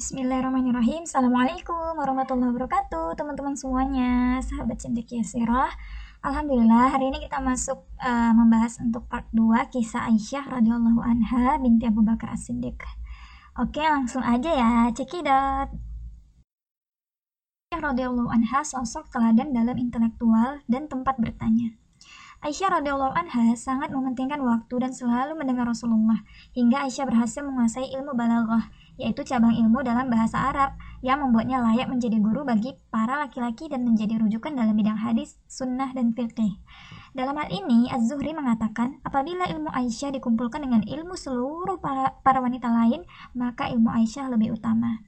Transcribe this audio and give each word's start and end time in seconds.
Bismillahirrahmanirrahim. 0.00 1.04
Assalamualaikum 1.04 1.92
warahmatullahi 1.92 2.56
wabarakatuh 2.56 3.20
Teman-teman 3.20 3.52
semuanya 3.52 4.40
Sahabat 4.40 4.80
cendekia 4.80 5.20
sirah. 5.20 5.68
Alhamdulillah 6.24 6.88
hari 6.88 7.12
ini 7.12 7.20
kita 7.28 7.36
masuk 7.44 7.84
uh, 8.00 8.32
Membahas 8.32 8.80
untuk 8.80 9.04
part 9.12 9.28
2 9.36 9.60
Kisah 9.68 10.08
Aisyah 10.08 10.56
radhiyallahu 10.56 11.04
anha 11.04 11.60
Binti 11.60 11.84
Abu 11.84 12.00
Bakar 12.00 12.32
As-Siddiq. 12.32 12.80
Oke 13.60 13.84
langsung 13.84 14.24
aja 14.24 14.48
ya 14.48 14.88
Cekidot 14.88 15.68
Aisyah 17.68 17.80
radhiyallahu 17.92 18.32
anha 18.32 18.64
sosok 18.64 19.12
teladan 19.12 19.52
dalam 19.52 19.76
intelektual 19.76 20.64
dan 20.64 20.88
tempat 20.88 21.20
bertanya. 21.20 21.76
Aisyah 22.40 22.80
radhiyallahu 22.80 23.12
anha 23.12 23.52
sangat 23.52 23.92
mementingkan 23.92 24.40
waktu 24.40 24.80
dan 24.80 24.96
selalu 24.96 25.36
mendengar 25.36 25.68
Rasulullah 25.68 26.24
hingga 26.56 26.88
Aisyah 26.88 27.04
berhasil 27.04 27.44
menguasai 27.44 27.92
ilmu 28.00 28.16
balaghah, 28.16 28.72
yaitu 29.00 29.24
cabang 29.24 29.56
ilmu 29.56 29.80
dalam 29.80 30.12
bahasa 30.12 30.52
Arab 30.52 30.76
yang 31.00 31.24
membuatnya 31.24 31.64
layak 31.64 31.88
menjadi 31.88 32.20
guru 32.20 32.44
bagi 32.44 32.76
para 32.92 33.24
laki-laki 33.24 33.72
dan 33.72 33.88
menjadi 33.88 34.20
rujukan 34.20 34.52
dalam 34.52 34.76
bidang 34.76 35.00
hadis, 35.00 35.40
sunnah, 35.48 35.88
dan 35.96 36.12
fikih. 36.12 36.60
Dalam 37.16 37.34
hal 37.40 37.48
ini, 37.48 37.88
Az-Zuhri 37.88 38.36
mengatakan, 38.36 39.00
apabila 39.00 39.48
ilmu 39.48 39.72
Aisyah 39.72 40.12
dikumpulkan 40.20 40.60
dengan 40.60 40.84
ilmu 40.84 41.16
seluruh 41.16 41.80
para, 41.80 42.20
para 42.20 42.38
wanita 42.44 42.68
lain, 42.68 43.02
maka 43.32 43.72
ilmu 43.72 43.88
Aisyah 43.88 44.28
lebih 44.30 44.54
utama. 44.60 45.00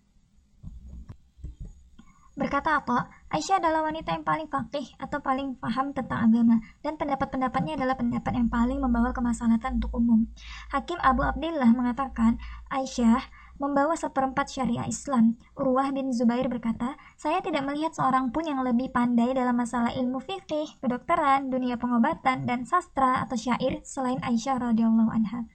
Berkata 2.32 2.80
apa? 2.80 3.12
Aisyah 3.28 3.60
adalah 3.60 3.84
wanita 3.84 4.16
yang 4.16 4.24
paling 4.24 4.48
fakih 4.48 4.88
atau 4.96 5.20
paling 5.20 5.52
paham 5.60 5.92
tentang 5.92 6.32
agama 6.32 6.64
dan 6.80 6.96
pendapat-pendapatnya 6.96 7.76
adalah 7.76 7.92
pendapat 7.92 8.32
yang 8.32 8.48
paling 8.48 8.80
membawa 8.80 9.12
kemaslahatan 9.12 9.76
untuk 9.76 9.92
umum. 9.92 10.24
Hakim 10.72 10.96
Abu 11.04 11.28
Abdillah 11.28 11.68
mengatakan 11.76 12.40
Aisyah 12.72 13.20
membawa 13.56 13.96
seperempat 13.98 14.48
syariah 14.52 14.88
Islam. 14.88 15.36
Urwah 15.58 15.92
bin 15.92 16.12
Zubair 16.12 16.48
berkata, 16.48 16.96
saya 17.18 17.40
tidak 17.40 17.64
melihat 17.68 17.92
seorang 17.96 18.30
pun 18.30 18.44
yang 18.44 18.60
lebih 18.60 18.92
pandai 18.92 19.32
dalam 19.32 19.56
masalah 19.56 19.92
ilmu 19.92 20.20
fikih, 20.20 20.80
kedokteran, 20.80 21.52
dunia 21.52 21.76
pengobatan, 21.76 22.44
dan 22.48 22.64
sastra 22.64 23.24
atau 23.24 23.36
syair 23.36 23.82
selain 23.82 24.20
Aisyah 24.22 24.72
radhiyallahu 24.72 25.10
anha 25.12 25.48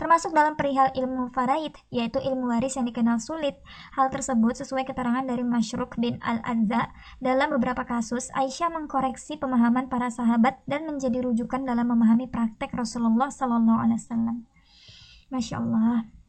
termasuk 0.00 0.32
dalam 0.32 0.56
perihal 0.56 0.88
ilmu 0.96 1.28
faraid, 1.36 1.76
yaitu 1.92 2.16
ilmu 2.24 2.48
waris 2.48 2.80
yang 2.80 2.88
dikenal 2.88 3.20
sulit. 3.20 3.60
Hal 3.92 4.08
tersebut 4.08 4.56
sesuai 4.56 4.88
keterangan 4.88 5.28
dari 5.28 5.44
Mashruk 5.44 6.00
bin 6.00 6.16
Al-Adza. 6.24 6.88
Dalam 7.20 7.52
beberapa 7.52 7.84
kasus, 7.84 8.32
Aisyah 8.32 8.72
mengkoreksi 8.72 9.36
pemahaman 9.36 9.92
para 9.92 10.08
sahabat 10.08 10.64
dan 10.64 10.88
menjadi 10.88 11.20
rujukan 11.20 11.68
dalam 11.68 11.92
memahami 11.92 12.32
praktek 12.32 12.72
Rasulullah 12.72 13.28
Wasallam. 13.28 14.48
Masya 15.28 15.60
Allah. 15.60 16.19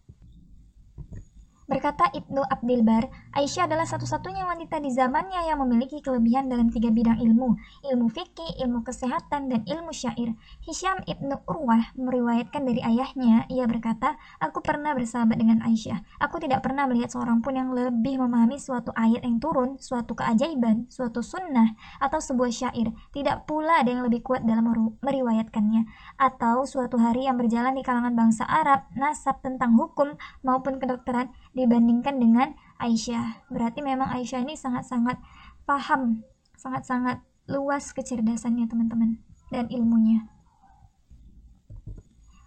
Berkata 1.72 2.12
Ibnu 2.12 2.44
Abdil 2.44 2.84
Bar, 2.84 3.08
Aisyah 3.32 3.64
adalah 3.64 3.88
satu-satunya 3.88 4.44
wanita 4.44 4.84
di 4.84 4.92
zamannya 4.92 5.48
yang 5.48 5.64
memiliki 5.64 6.04
kelebihan 6.04 6.52
dalam 6.52 6.68
tiga 6.68 6.92
bidang 6.92 7.24
ilmu, 7.24 7.56
ilmu 7.88 8.12
fikih, 8.12 8.60
ilmu 8.60 8.84
kesehatan, 8.84 9.48
dan 9.48 9.64
ilmu 9.64 9.96
syair. 9.96 10.36
Hisham 10.68 11.00
Ibnu 11.08 11.48
Urwah 11.48 11.96
meriwayatkan 11.96 12.68
dari 12.68 12.84
ayahnya, 12.84 13.48
ia 13.48 13.64
berkata, 13.72 14.20
Aku 14.44 14.60
pernah 14.60 14.92
bersahabat 14.92 15.40
dengan 15.40 15.64
Aisyah. 15.64 16.04
Aku 16.20 16.44
tidak 16.44 16.60
pernah 16.60 16.92
melihat 16.92 17.16
seorang 17.16 17.40
pun 17.40 17.56
yang 17.56 17.72
lebih 17.72 18.20
memahami 18.20 18.60
suatu 18.60 18.92
ayat 18.92 19.24
yang 19.24 19.40
turun, 19.40 19.80
suatu 19.80 20.12
keajaiban, 20.12 20.92
suatu 20.92 21.24
sunnah, 21.24 21.72
atau 22.04 22.20
sebuah 22.20 22.52
syair. 22.52 22.92
Tidak 23.16 23.48
pula 23.48 23.80
ada 23.80 23.96
yang 23.96 24.04
lebih 24.04 24.28
kuat 24.28 24.44
dalam 24.44 24.68
meriwayatkannya. 25.00 25.88
Atau 26.20 26.68
suatu 26.68 27.00
hari 27.00 27.32
yang 27.32 27.40
berjalan 27.40 27.80
di 27.80 27.84
kalangan 27.88 28.12
bangsa 28.12 28.44
Arab, 28.44 28.92
nasab 28.92 29.40
tentang 29.40 29.80
hukum 29.80 30.20
maupun 30.44 30.76
kedokteran, 30.76 31.32
dibandingkan 31.52 32.18
dengan 32.18 32.56
Aisyah. 32.80 33.48
Berarti 33.52 33.84
memang 33.84 34.10
Aisyah 34.10 34.42
ini 34.44 34.56
sangat-sangat 34.58 35.20
paham, 35.68 36.26
sangat-sangat 36.58 37.22
luas 37.50 37.92
kecerdasannya 37.92 38.66
teman-teman 38.70 39.20
dan 39.52 39.68
ilmunya. 39.68 40.32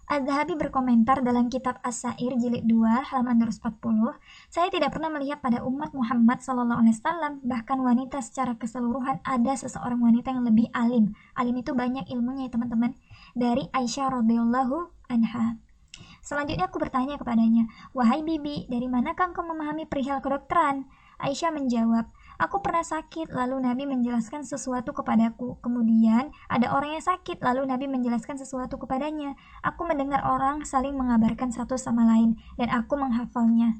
Az-Zahabi 0.05 0.53
berkomentar 0.53 1.25
dalam 1.25 1.49
kitab 1.49 1.81
As-Sair 1.81 2.37
jilid 2.37 2.69
2 2.69 3.09
halaman 3.09 3.41
240, 3.41 4.13
saya 4.53 4.69
tidak 4.69 4.93
pernah 4.93 5.09
melihat 5.09 5.41
pada 5.41 5.65
umat 5.65 5.97
Muhammad 5.97 6.45
SAW 6.45 7.41
bahkan 7.41 7.81
wanita 7.81 8.21
secara 8.21 8.53
keseluruhan 8.53 9.17
ada 9.25 9.57
seseorang 9.57 9.97
wanita 9.97 10.29
yang 10.29 10.45
lebih 10.45 10.69
alim. 10.77 11.17
Alim 11.33 11.57
itu 11.57 11.73
banyak 11.73 12.05
ilmunya 12.13 12.45
ya 12.45 12.53
teman-teman. 12.53 12.93
Dari 13.33 13.65
Aisyah 13.73 14.21
radhiyallahu 14.21 15.09
anha. 15.09 15.57
Selanjutnya 16.25 16.65
aku 16.65 16.81
bertanya 16.81 17.21
kepadanya, 17.21 17.69
Wahai 17.93 18.25
bibi, 18.25 18.65
dari 18.65 18.89
manakah 18.89 19.29
engkau 19.29 19.45
memahami 19.45 19.85
perihal 19.85 20.25
kedokteran? 20.25 20.89
Aisyah 21.21 21.53
menjawab, 21.53 22.09
Aku 22.41 22.59
pernah 22.65 22.81
sakit, 22.81 23.29
lalu 23.29 23.61
Nabi 23.61 23.85
menjelaskan 23.85 24.41
sesuatu 24.41 24.91
kepadaku. 24.91 25.61
Kemudian 25.61 26.33
ada 26.49 26.73
orang 26.73 26.97
yang 26.97 27.05
sakit, 27.05 27.39
lalu 27.39 27.69
Nabi 27.69 27.85
menjelaskan 27.87 28.41
sesuatu 28.41 28.75
kepadanya. 28.81 29.37
Aku 29.61 29.85
mendengar 29.85 30.25
orang 30.25 30.65
saling 30.65 30.97
mengabarkan 30.97 31.53
satu 31.53 31.77
sama 31.77 32.03
lain, 32.03 32.35
dan 32.59 32.73
aku 32.73 32.97
menghafalnya. 32.97 33.79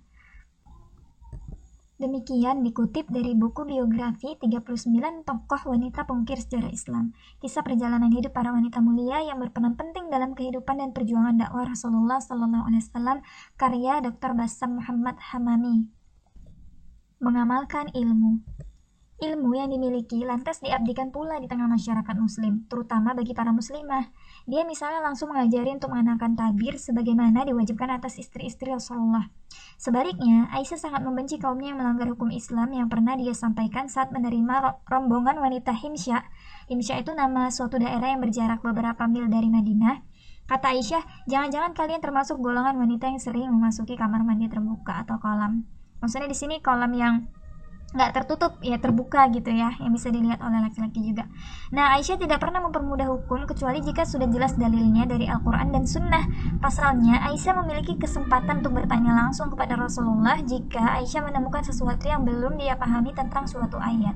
Demikian 1.96 2.60
dikutip 2.60 3.08
dari 3.08 3.32
buku 3.40 3.64
biografi 3.64 4.36
39 4.36 5.24
tokoh 5.24 5.62
wanita 5.72 6.04
pengukir 6.04 6.36
sejarah 6.36 6.68
Islam. 6.68 7.16
Kisah 7.40 7.64
perjalanan 7.64 8.12
hidup 8.12 8.36
para 8.36 8.52
wanita 8.52 8.84
mulia 8.84 9.24
yang 9.24 9.40
berperan 9.40 9.80
penting 9.80 10.12
dalam 10.12 10.36
kehidupan 10.36 10.76
dan 10.76 10.92
perjuangan 10.92 11.40
dakwah 11.40 11.64
Rasulullah 11.64 12.20
Wasallam 12.20 13.24
karya 13.56 14.04
Dr. 14.04 14.36
Bassam 14.36 14.84
Muhammad 14.84 15.16
Hamami. 15.32 15.88
Mengamalkan 17.24 17.88
ilmu 17.96 18.44
Ilmu 19.16 19.56
yang 19.56 19.72
dimiliki 19.72 20.20
lantas 20.28 20.60
diabdikan 20.60 21.16
pula 21.16 21.40
di 21.40 21.48
tengah 21.48 21.72
masyarakat 21.72 22.16
muslim, 22.20 22.68
terutama 22.68 23.16
bagi 23.16 23.32
para 23.32 23.56
muslimah. 23.56 24.12
Dia 24.46 24.62
misalnya 24.62 25.02
langsung 25.02 25.34
mengajari 25.34 25.74
untuk 25.74 25.90
mengenakan 25.90 26.38
tabir 26.38 26.78
sebagaimana 26.78 27.50
diwajibkan 27.50 27.98
atas 27.98 28.22
istri-istri 28.22 28.70
Rasulullah. 28.70 29.34
Sebaliknya, 29.82 30.46
Aisyah 30.54 30.78
sangat 30.78 31.02
membenci 31.02 31.42
kaumnya 31.42 31.74
yang 31.74 31.82
melanggar 31.82 32.06
hukum 32.14 32.30
Islam 32.30 32.70
yang 32.70 32.86
pernah 32.86 33.18
dia 33.18 33.34
sampaikan 33.34 33.90
saat 33.90 34.14
menerima 34.14 34.86
rombongan 34.86 35.42
wanita 35.42 35.74
Himsya. 35.74 36.22
Himsya 36.70 37.02
itu 37.02 37.18
nama 37.18 37.50
suatu 37.50 37.82
daerah 37.82 38.14
yang 38.14 38.22
berjarak 38.22 38.62
beberapa 38.62 39.10
mil 39.10 39.26
dari 39.34 39.50
Madinah. 39.50 40.06
Kata 40.46 40.78
Aisyah, 40.78 41.26
jangan-jangan 41.26 41.74
kalian 41.74 42.06
termasuk 42.06 42.38
golongan 42.38 42.78
wanita 42.78 43.10
yang 43.10 43.18
sering 43.18 43.50
memasuki 43.50 43.98
kamar 43.98 44.22
mandi 44.22 44.46
terbuka 44.46 45.02
atau 45.02 45.18
kolam. 45.18 45.66
Maksudnya 46.06 46.30
di 46.30 46.38
sini 46.38 46.62
kolam 46.62 46.94
yang 46.94 47.26
nggak 47.96 48.12
tertutup 48.12 48.60
ya 48.60 48.76
terbuka 48.76 49.32
gitu 49.32 49.56
ya 49.56 49.72
yang 49.80 49.96
bisa 49.96 50.12
dilihat 50.12 50.44
oleh 50.44 50.60
laki-laki 50.60 51.00
juga. 51.02 51.26
Nah 51.72 51.96
Aisyah 51.96 52.20
tidak 52.20 52.44
pernah 52.44 52.60
mempermudah 52.68 53.08
hukum 53.08 53.48
kecuali 53.48 53.80
jika 53.80 54.04
sudah 54.04 54.28
jelas 54.28 54.60
dalilnya 54.60 55.08
dari 55.08 55.32
Al-Quran 55.32 55.72
dan 55.72 55.88
Sunnah. 55.88 56.28
Pasalnya 56.60 57.24
Aisyah 57.32 57.64
memiliki 57.64 57.96
kesempatan 57.96 58.60
untuk 58.60 58.76
bertanya 58.76 59.16
langsung 59.16 59.48
kepada 59.48 59.80
Rasulullah 59.80 60.44
jika 60.44 61.00
Aisyah 61.00 61.32
menemukan 61.32 61.64
sesuatu 61.64 62.04
yang 62.06 62.28
belum 62.28 62.60
dia 62.60 62.76
pahami 62.76 63.16
tentang 63.16 63.48
suatu 63.48 63.80
ayat. 63.80 64.14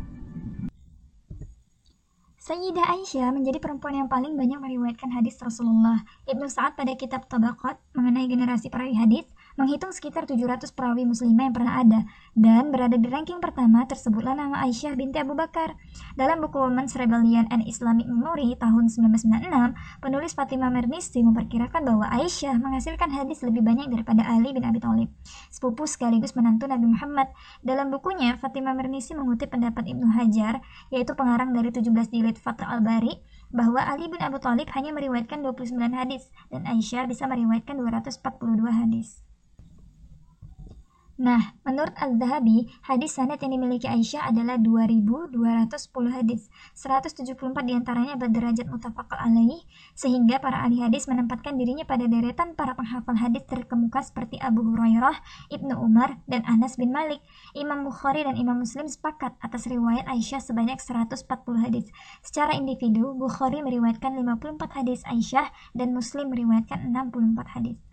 Sayyidah 2.50 2.82
Aisyah 2.98 3.30
menjadi 3.30 3.62
perempuan 3.62 3.94
yang 3.94 4.10
paling 4.10 4.34
banyak 4.34 4.58
meriwayatkan 4.58 5.14
hadis 5.14 5.38
Rasulullah. 5.38 6.02
Ibnu 6.26 6.50
Sa'ad 6.50 6.74
pada 6.74 6.98
kitab 6.98 7.30
Tabaqat 7.30 7.78
mengenai 7.94 8.26
generasi 8.26 8.74
perawi 8.74 8.98
hadis 8.98 9.30
menghitung 9.60 9.92
sekitar 9.92 10.24
700 10.24 10.72
perawi 10.72 11.04
muslimah 11.04 11.52
yang 11.52 11.56
pernah 11.56 11.84
ada 11.84 12.00
dan 12.32 12.72
berada 12.72 12.96
di 12.96 13.12
ranking 13.12 13.44
pertama 13.44 13.84
tersebutlah 13.84 14.32
nama 14.32 14.64
Aisyah 14.64 14.96
binti 14.96 15.20
Abu 15.20 15.36
Bakar. 15.36 15.76
Dalam 16.16 16.40
buku 16.40 16.56
Women's 16.64 16.96
Rebellion 16.96 17.44
and 17.52 17.68
Islamic 17.68 18.08
Memory 18.08 18.56
tahun 18.56 18.88
1996, 18.88 20.00
penulis 20.00 20.32
Fatimah 20.32 20.72
Mernisi 20.72 21.20
memperkirakan 21.20 21.84
bahwa 21.84 22.08
Aisyah 22.08 22.56
menghasilkan 22.56 23.12
hadis 23.12 23.44
lebih 23.44 23.60
banyak 23.60 23.92
daripada 23.92 24.24
Ali 24.24 24.56
bin 24.56 24.64
Abi 24.64 24.80
Thalib, 24.80 25.12
sepupu 25.52 25.84
sekaligus 25.84 26.40
menantu 26.40 26.72
Nabi 26.72 26.88
Muhammad. 26.88 27.28
Dalam 27.60 27.92
bukunya, 27.92 28.40
Fatimah 28.40 28.72
Mernisi 28.72 29.12
mengutip 29.12 29.52
pendapat 29.52 29.84
Ibnu 29.92 30.08
Hajar, 30.16 30.64
yaitu 30.88 31.12
pengarang 31.20 31.52
dari 31.52 31.76
17 31.76 32.08
jilid 32.08 32.40
Fath 32.40 32.64
al-Bari, 32.64 33.20
bahwa 33.52 33.84
Ali 33.84 34.08
bin 34.08 34.24
Abi 34.24 34.40
Thalib 34.40 34.72
hanya 34.72 34.96
meriwayatkan 34.96 35.44
29 35.44 35.76
hadis 35.92 36.32
dan 36.48 36.64
Aisyah 36.64 37.10
bisa 37.12 37.28
meriwayatkan 37.28 37.76
242 37.76 38.24
hadis. 38.72 39.29
Nah, 41.20 41.52
menurut 41.68 41.92
Al-Zahabi, 42.00 42.72
hadis 42.88 43.20
sanad 43.20 43.44
yang 43.44 43.52
dimiliki 43.52 43.92
Aisyah 43.92 44.32
adalah 44.32 44.56
2210 44.56 46.16
hadis. 46.16 46.48
174 46.72 47.36
di 47.68 47.76
antaranya 47.76 48.16
berderajat 48.16 48.64
mutafakal 48.72 49.20
alaih, 49.20 49.68
sehingga 50.00 50.40
para 50.40 50.64
ahli 50.64 50.80
hadis 50.80 51.12
menempatkan 51.12 51.60
dirinya 51.60 51.84
pada 51.84 52.08
deretan 52.08 52.56
para 52.56 52.72
penghafal 52.72 53.20
hadis 53.20 53.44
terkemuka 53.52 54.00
seperti 54.00 54.40
Abu 54.40 54.64
Hurairah, 54.64 55.20
Ibnu 55.52 55.76
Umar, 55.76 56.24
dan 56.24 56.48
Anas 56.48 56.80
bin 56.80 56.96
Malik. 56.96 57.20
Imam 57.52 57.84
Bukhari 57.84 58.24
dan 58.24 58.40
Imam 58.40 58.56
Muslim 58.56 58.88
sepakat 58.88 59.36
atas 59.44 59.68
riwayat 59.68 60.08
Aisyah 60.08 60.40
sebanyak 60.40 60.80
140 60.80 61.20
hadis. 61.60 61.92
Secara 62.24 62.56
individu, 62.56 63.12
Bukhari 63.12 63.60
meriwayatkan 63.60 64.16
54 64.16 64.72
hadis 64.72 65.04
Aisyah 65.04 65.52
dan 65.76 65.92
Muslim 65.92 66.32
meriwayatkan 66.32 66.96
64 66.96 67.60
hadis. 67.60 67.89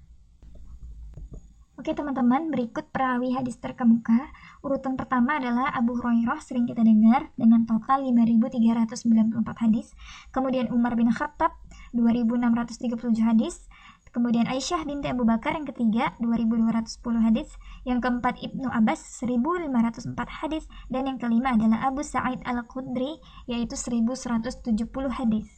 Oke 1.77 1.93
teman-teman, 1.93 2.49
berikut 2.49 2.89
perawi 2.89 3.37
hadis 3.37 3.61
terkemuka. 3.61 4.33
Urutan 4.65 4.97
pertama 4.97 5.37
adalah 5.37 5.69
Abu 5.77 5.93
Hurairah, 5.93 6.41
sering 6.41 6.65
kita 6.65 6.81
dengar, 6.81 7.29
dengan 7.37 7.69
total 7.69 8.01
5.394 8.01 9.37
hadis. 9.61 9.93
Kemudian 10.33 10.73
Umar 10.73 10.97
bin 10.97 11.13
Khattab, 11.13 11.53
2.637 11.93 13.21
hadis. 13.21 13.69
Kemudian 14.09 14.49
Aisyah 14.49 14.89
binti 14.89 15.13
Abu 15.13 15.29
Bakar 15.29 15.53
yang 15.53 15.69
ketiga 15.69 16.17
2210 16.25 16.97
hadis, 17.21 17.53
yang 17.85 18.01
keempat 18.01 18.41
Ibnu 18.41 18.73
Abbas 18.73 19.05
1504 19.21 20.17
hadis 20.41 20.65
dan 20.89 21.05
yang 21.05 21.21
kelima 21.21 21.53
adalah 21.53 21.85
Abu 21.85 22.01
Sa'id 22.01 22.41
Al-Khudri 22.49 23.21
yaitu 23.45 23.77
1170 23.77 24.65
hadis. 25.13 25.53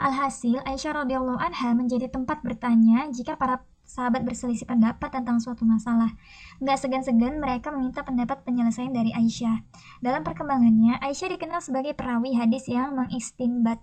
Alhasil, 0.00 0.64
Aisyah 0.64 1.04
radhiyallahu 1.04 1.36
anha 1.36 1.76
menjadi 1.76 2.08
tempat 2.08 2.40
bertanya 2.40 3.12
jika 3.12 3.36
para 3.36 3.60
sahabat 3.88 4.20
berselisih 4.22 4.68
pendapat 4.68 5.08
tentang 5.08 5.40
suatu 5.40 5.64
masalah. 5.64 6.12
Nggak 6.60 6.76
segan-segan 6.76 7.40
mereka 7.40 7.72
meminta 7.72 8.04
pendapat 8.04 8.44
penyelesaian 8.44 8.92
dari 8.92 9.16
Aisyah. 9.16 9.64
Dalam 10.04 10.20
perkembangannya, 10.22 11.00
Aisyah 11.00 11.34
dikenal 11.34 11.64
sebagai 11.64 11.96
perawi 11.96 12.36
hadis 12.36 12.68
yang 12.68 12.92
mengistinbat, 12.92 13.80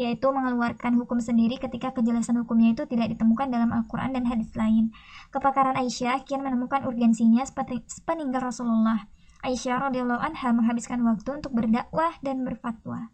yaitu 0.00 0.24
mengeluarkan 0.32 0.96
hukum 0.96 1.20
sendiri 1.20 1.60
ketika 1.60 1.92
kejelasan 1.92 2.40
hukumnya 2.40 2.72
itu 2.72 2.88
tidak 2.88 3.12
ditemukan 3.12 3.52
dalam 3.52 3.68
Al-Quran 3.70 4.16
dan 4.16 4.24
hadis 4.24 4.48
lain. 4.56 4.90
Kepakaran 5.28 5.76
Aisyah 5.76 6.24
kian 6.24 6.40
menemukan 6.40 6.88
urgensinya 6.88 7.44
sepeninggal 7.44 8.40
Rasulullah. 8.40 9.04
Aisyah 9.44 9.92
radhiyallahu 9.92 10.22
anha 10.22 10.48
menghabiskan 10.56 11.04
waktu 11.04 11.28
untuk 11.44 11.52
berdakwah 11.52 12.16
dan 12.24 12.40
berfatwa. 12.40 13.12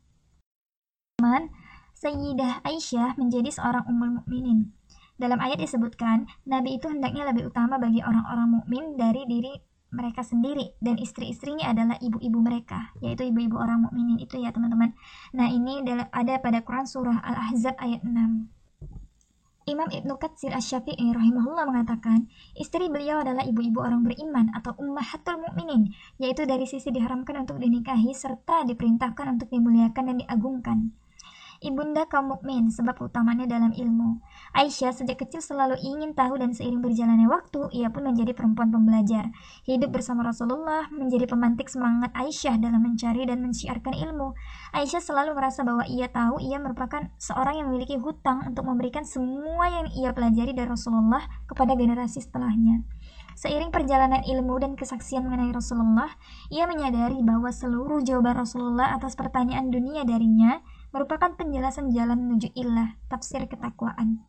Sayyidah 1.98 2.62
Aisyah 2.62 3.18
menjadi 3.18 3.50
seorang 3.50 3.82
ummul 3.90 4.22
mukminin 4.22 4.77
dalam 5.18 5.42
ayat 5.42 5.58
disebutkan, 5.58 6.30
Nabi 6.46 6.78
itu 6.78 6.86
hendaknya 6.86 7.26
lebih 7.26 7.50
utama 7.50 7.74
bagi 7.82 7.98
orang-orang 8.06 8.62
mukmin 8.62 8.94
dari 8.94 9.26
diri 9.26 9.50
mereka 9.90 10.22
sendiri 10.22 10.78
dan 10.78 10.94
istri-istrinya 10.94 11.74
adalah 11.74 11.98
ibu-ibu 11.98 12.38
mereka, 12.38 12.94
yaitu 13.02 13.26
ibu-ibu 13.26 13.58
orang 13.58 13.82
mukminin 13.82 14.22
itu 14.22 14.38
ya 14.38 14.54
teman-teman. 14.54 14.94
Nah 15.34 15.50
ini 15.50 15.82
ada 16.14 16.38
pada 16.38 16.62
Quran 16.62 16.86
surah 16.86 17.18
Al-Ahzab 17.18 17.74
ayat 17.82 18.06
6. 18.06 18.46
Imam 19.68 19.88
Ibnu 19.92 20.16
Katsir 20.16 20.54
Asy-Syafi'i 20.54 21.12
rahimahullah 21.12 21.68
mengatakan, 21.68 22.30
istri 22.56 22.88
beliau 22.88 23.20
adalah 23.20 23.44
ibu-ibu 23.44 23.84
orang 23.84 24.00
beriman 24.00 24.48
atau 24.56 24.72
ummahatul 24.80 25.44
mukminin, 25.44 25.92
yaitu 26.16 26.48
dari 26.48 26.64
sisi 26.64 26.88
diharamkan 26.88 27.44
untuk 27.44 27.60
dinikahi 27.60 28.16
serta 28.16 28.64
diperintahkan 28.64 29.36
untuk 29.36 29.52
dimuliakan 29.52 30.14
dan 30.14 30.16
diagungkan 30.24 30.78
ibunda 31.58 32.06
kaum 32.06 32.30
mukmin 32.30 32.70
sebab 32.70 32.98
utamanya 33.02 33.46
dalam 33.50 33.74
ilmu. 33.74 34.22
Aisyah 34.54 34.94
sejak 34.94 35.22
kecil 35.26 35.42
selalu 35.42 35.74
ingin 35.82 36.14
tahu 36.14 36.38
dan 36.38 36.54
seiring 36.54 36.78
berjalannya 36.78 37.26
waktu, 37.26 37.66
ia 37.74 37.90
pun 37.90 38.06
menjadi 38.06 38.32
perempuan 38.34 38.70
pembelajar. 38.70 39.30
Hidup 39.66 39.90
bersama 39.90 40.22
Rasulullah 40.26 40.86
menjadi 40.94 41.26
pemantik 41.26 41.66
semangat 41.66 42.14
Aisyah 42.14 42.62
dalam 42.62 42.82
mencari 42.82 43.26
dan 43.26 43.42
mensiarkan 43.42 43.94
ilmu. 43.94 44.38
Aisyah 44.74 45.02
selalu 45.02 45.34
merasa 45.34 45.66
bahwa 45.66 45.82
ia 45.86 46.06
tahu 46.06 46.38
ia 46.38 46.62
merupakan 46.62 47.10
seorang 47.18 47.62
yang 47.62 47.66
memiliki 47.74 47.98
hutang 47.98 48.46
untuk 48.46 48.62
memberikan 48.66 49.02
semua 49.02 49.66
yang 49.68 49.86
ia 49.94 50.14
pelajari 50.14 50.54
dari 50.54 50.68
Rasulullah 50.70 51.26
kepada 51.50 51.74
generasi 51.74 52.22
setelahnya. 52.22 52.86
Seiring 53.38 53.70
perjalanan 53.70 54.26
ilmu 54.26 54.58
dan 54.58 54.74
kesaksian 54.74 55.22
mengenai 55.22 55.54
Rasulullah, 55.54 56.10
ia 56.50 56.66
menyadari 56.66 57.22
bahwa 57.22 57.54
seluruh 57.54 58.02
jawaban 58.02 58.34
Rasulullah 58.34 58.98
atas 58.98 59.14
pertanyaan 59.14 59.70
dunia 59.70 60.02
darinya 60.02 60.58
merupakan 60.92 61.34
penjelasan 61.36 61.92
jalan 61.92 62.18
menuju 62.18 62.52
ilah, 62.56 62.96
tafsir 63.12 63.44
ketakwaan. 63.44 64.24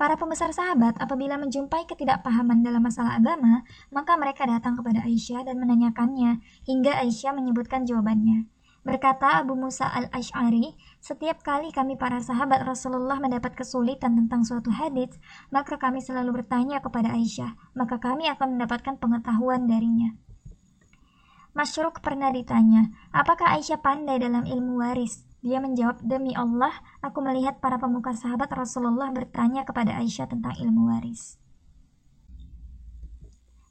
Para 0.00 0.16
pembesar 0.16 0.56
sahabat 0.56 0.96
apabila 0.96 1.36
menjumpai 1.36 1.84
ketidakpahaman 1.84 2.64
dalam 2.64 2.80
masalah 2.80 3.20
agama, 3.20 3.68
maka 3.92 4.16
mereka 4.16 4.48
datang 4.48 4.72
kepada 4.72 5.04
Aisyah 5.04 5.44
dan 5.44 5.60
menanyakannya, 5.60 6.40
hingga 6.64 6.96
Aisyah 7.04 7.36
menyebutkan 7.36 7.84
jawabannya. 7.84 8.48
Berkata 8.80 9.44
Abu 9.44 9.60
Musa 9.60 9.84
al-Ash'ari, 9.92 10.72
setiap 11.04 11.44
kali 11.44 11.68
kami 11.68 12.00
para 12.00 12.16
sahabat 12.16 12.64
Rasulullah 12.64 13.20
mendapat 13.20 13.52
kesulitan 13.52 14.16
tentang 14.16 14.40
suatu 14.40 14.72
hadis, 14.72 15.20
maka 15.52 15.76
kami 15.76 16.00
selalu 16.00 16.40
bertanya 16.40 16.80
kepada 16.80 17.12
Aisyah, 17.12 17.76
maka 17.76 18.00
kami 18.00 18.24
akan 18.32 18.56
mendapatkan 18.56 18.96
pengetahuan 18.96 19.68
darinya. 19.68 20.16
Masyruk 21.50 21.98
pernah 21.98 22.30
ditanya, 22.30 22.94
apakah 23.10 23.58
Aisyah 23.58 23.82
pandai 23.82 24.22
dalam 24.22 24.46
ilmu 24.46 24.78
waris? 24.78 25.26
Dia 25.42 25.58
menjawab, 25.58 25.98
demi 26.06 26.30
Allah, 26.38 26.70
aku 27.02 27.18
melihat 27.24 27.58
para 27.58 27.74
pemuka 27.74 28.14
sahabat 28.14 28.46
Rasulullah 28.54 29.10
bertanya 29.10 29.66
kepada 29.66 29.98
Aisyah 29.98 30.30
tentang 30.30 30.54
ilmu 30.54 30.94
waris. 30.94 31.42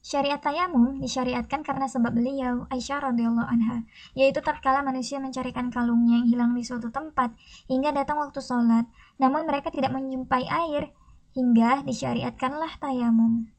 Syariat 0.04 0.42
tayamum 0.44 1.00
disyariatkan 1.00 1.64
karena 1.64 1.88
sebab 1.88 2.12
beliau, 2.12 2.68
Aisyah 2.68 3.14
radhiyallahu 3.14 3.48
anha, 3.48 3.88
yaitu 4.12 4.44
tatkala 4.44 4.84
manusia 4.84 5.22
mencarikan 5.24 5.72
kalungnya 5.72 6.20
yang 6.20 6.28
hilang 6.28 6.52
di 6.58 6.66
suatu 6.68 6.92
tempat 6.92 7.32
hingga 7.72 7.96
datang 7.96 8.20
waktu 8.20 8.44
sholat, 8.44 8.90
namun 9.22 9.48
mereka 9.48 9.72
tidak 9.72 9.96
menjumpai 9.96 10.50
air, 10.50 10.92
hingga 11.32 11.86
disyariatkanlah 11.88 12.76
tayamum 12.82 13.54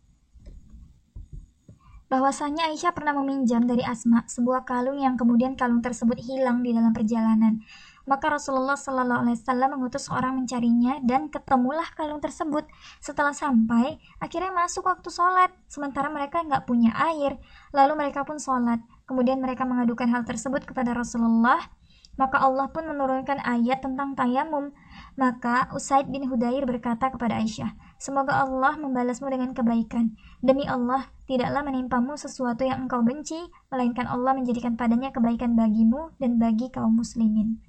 bahwasanya 2.11 2.69
Aisyah 2.75 2.91
pernah 2.91 3.15
meminjam 3.15 3.63
dari 3.65 3.87
Asma 3.87 4.27
sebuah 4.27 4.67
kalung 4.67 4.99
yang 4.99 5.15
kemudian 5.15 5.55
kalung 5.55 5.79
tersebut 5.79 6.19
hilang 6.19 6.61
di 6.67 6.75
dalam 6.75 6.91
perjalanan. 6.91 7.63
Maka 8.11 8.27
Rasulullah 8.27 8.75
Shallallahu 8.75 9.23
Alaihi 9.23 9.39
Wasallam 9.39 9.71
mengutus 9.79 10.11
orang 10.11 10.43
mencarinya 10.43 10.99
dan 11.07 11.31
ketemulah 11.31 11.87
kalung 11.95 12.19
tersebut. 12.19 12.67
Setelah 12.99 13.31
sampai, 13.31 14.03
akhirnya 14.19 14.51
masuk 14.51 14.91
waktu 14.91 15.07
sholat, 15.15 15.55
sementara 15.71 16.11
mereka 16.11 16.43
nggak 16.43 16.67
punya 16.67 16.91
air. 16.97 17.39
Lalu 17.71 17.95
mereka 17.95 18.27
pun 18.27 18.43
sholat. 18.43 18.83
Kemudian 19.07 19.39
mereka 19.39 19.63
mengadukan 19.63 20.11
hal 20.11 20.27
tersebut 20.27 20.67
kepada 20.67 20.91
Rasulullah. 20.91 21.71
Maka 22.19 22.43
Allah 22.43 22.67
pun 22.75 22.83
menurunkan 22.91 23.39
ayat 23.47 23.85
tentang 23.87 24.19
tayamum. 24.19 24.75
Maka 25.15 25.71
Usaid 25.71 26.11
bin 26.11 26.27
Hudair 26.27 26.67
berkata 26.67 27.15
kepada 27.15 27.39
Aisyah, 27.39 27.71
Semoga 28.01 28.33
Allah 28.33 28.81
membalasmu 28.81 29.29
dengan 29.29 29.53
kebaikan. 29.53 30.17
Demi 30.41 30.65
Allah, 30.65 31.13
tidaklah 31.29 31.61
menimpamu 31.61 32.17
sesuatu 32.17 32.65
yang 32.65 32.89
engkau 32.89 33.05
benci, 33.05 33.37
melainkan 33.69 34.09
Allah 34.09 34.33
menjadikan 34.33 34.73
padanya 34.81 35.13
kebaikan 35.13 35.53
bagimu 35.53 36.17
dan 36.17 36.41
bagi 36.41 36.73
kaum 36.73 36.97
muslimin. 36.97 37.61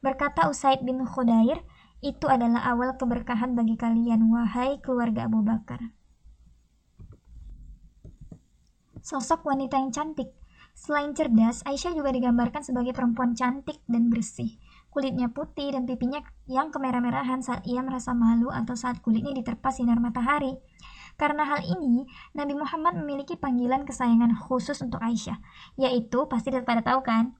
Berkata 0.00 0.48
Usaid 0.48 0.80
bin 0.80 1.04
Khudair, 1.04 1.60
itu 2.00 2.24
adalah 2.24 2.72
awal 2.72 2.96
keberkahan 2.96 3.52
bagi 3.52 3.76
kalian, 3.76 4.32
wahai 4.32 4.80
keluarga 4.80 5.28
Abu 5.28 5.44
Bakar. 5.44 5.92
Sosok 9.04 9.44
wanita 9.44 9.76
yang 9.76 9.92
cantik 9.92 10.32
Selain 10.80 11.12
cerdas, 11.12 11.60
Aisyah 11.68 11.92
juga 11.92 12.08
digambarkan 12.08 12.64
sebagai 12.64 12.96
perempuan 12.96 13.36
cantik 13.36 13.84
dan 13.84 14.08
bersih 14.08 14.56
kulitnya 14.90 15.30
putih 15.30 15.72
dan 15.72 15.86
pipinya 15.86 16.20
yang 16.50 16.74
kemerah-merahan 16.74 17.40
saat 17.40 17.62
ia 17.66 17.80
merasa 17.80 18.10
malu 18.14 18.50
atau 18.50 18.74
saat 18.74 18.98
kulitnya 19.00 19.32
diterpa 19.32 19.70
sinar 19.70 20.02
matahari. 20.02 20.58
Karena 21.14 21.46
hal 21.46 21.62
ini, 21.62 22.06
Nabi 22.34 22.54
Muhammad 22.58 22.96
memiliki 22.98 23.36
panggilan 23.38 23.86
kesayangan 23.86 24.34
khusus 24.36 24.80
untuk 24.82 24.98
Aisyah, 25.04 25.38
yaitu 25.78 26.26
pasti 26.26 26.50
pada 26.50 26.82
tahu 26.82 27.04
kan? 27.04 27.36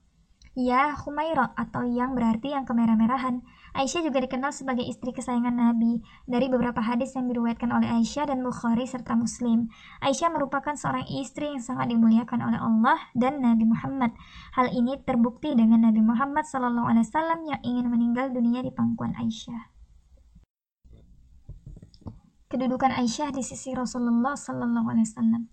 Ya 0.51 0.91
Humaira 0.95 1.55
atau 1.55 1.87
yang 1.87 2.11
berarti 2.11 2.51
yang 2.51 2.67
kemerah-merahan. 2.67 3.39
Aisyah 3.71 4.03
juga 4.03 4.19
dikenal 4.19 4.51
sebagai 4.51 4.83
istri 4.83 5.15
kesayangan 5.15 5.55
Nabi 5.55 6.03
dari 6.27 6.51
beberapa 6.51 6.83
hadis 6.83 7.15
yang 7.15 7.31
diriwayatkan 7.31 7.71
oleh 7.71 7.87
Aisyah 7.87 8.27
dan 8.27 8.43
Bukhari 8.43 8.83
serta 8.83 9.15
Muslim. 9.15 9.71
Aisyah 10.03 10.27
merupakan 10.27 10.75
seorang 10.75 11.07
istri 11.07 11.55
yang 11.55 11.63
sangat 11.63 11.87
dimuliakan 11.87 12.39
oleh 12.43 12.59
Allah 12.59 12.99
dan 13.15 13.39
Nabi 13.39 13.63
Muhammad. 13.63 14.11
Hal 14.59 14.75
ini 14.75 14.99
terbukti 15.07 15.55
dengan 15.55 15.87
Nabi 15.87 16.03
Muhammad 16.03 16.43
SAW 16.43 16.91
yang 17.47 17.61
ingin 17.63 17.87
meninggal 17.87 18.35
dunia 18.35 18.59
di 18.59 18.75
pangkuan 18.75 19.15
Aisyah. 19.15 19.71
Kedudukan 22.51 22.91
Aisyah 22.91 23.31
di 23.31 23.47
sisi 23.47 23.71
Rasulullah 23.71 24.35
SAW. 24.35 25.47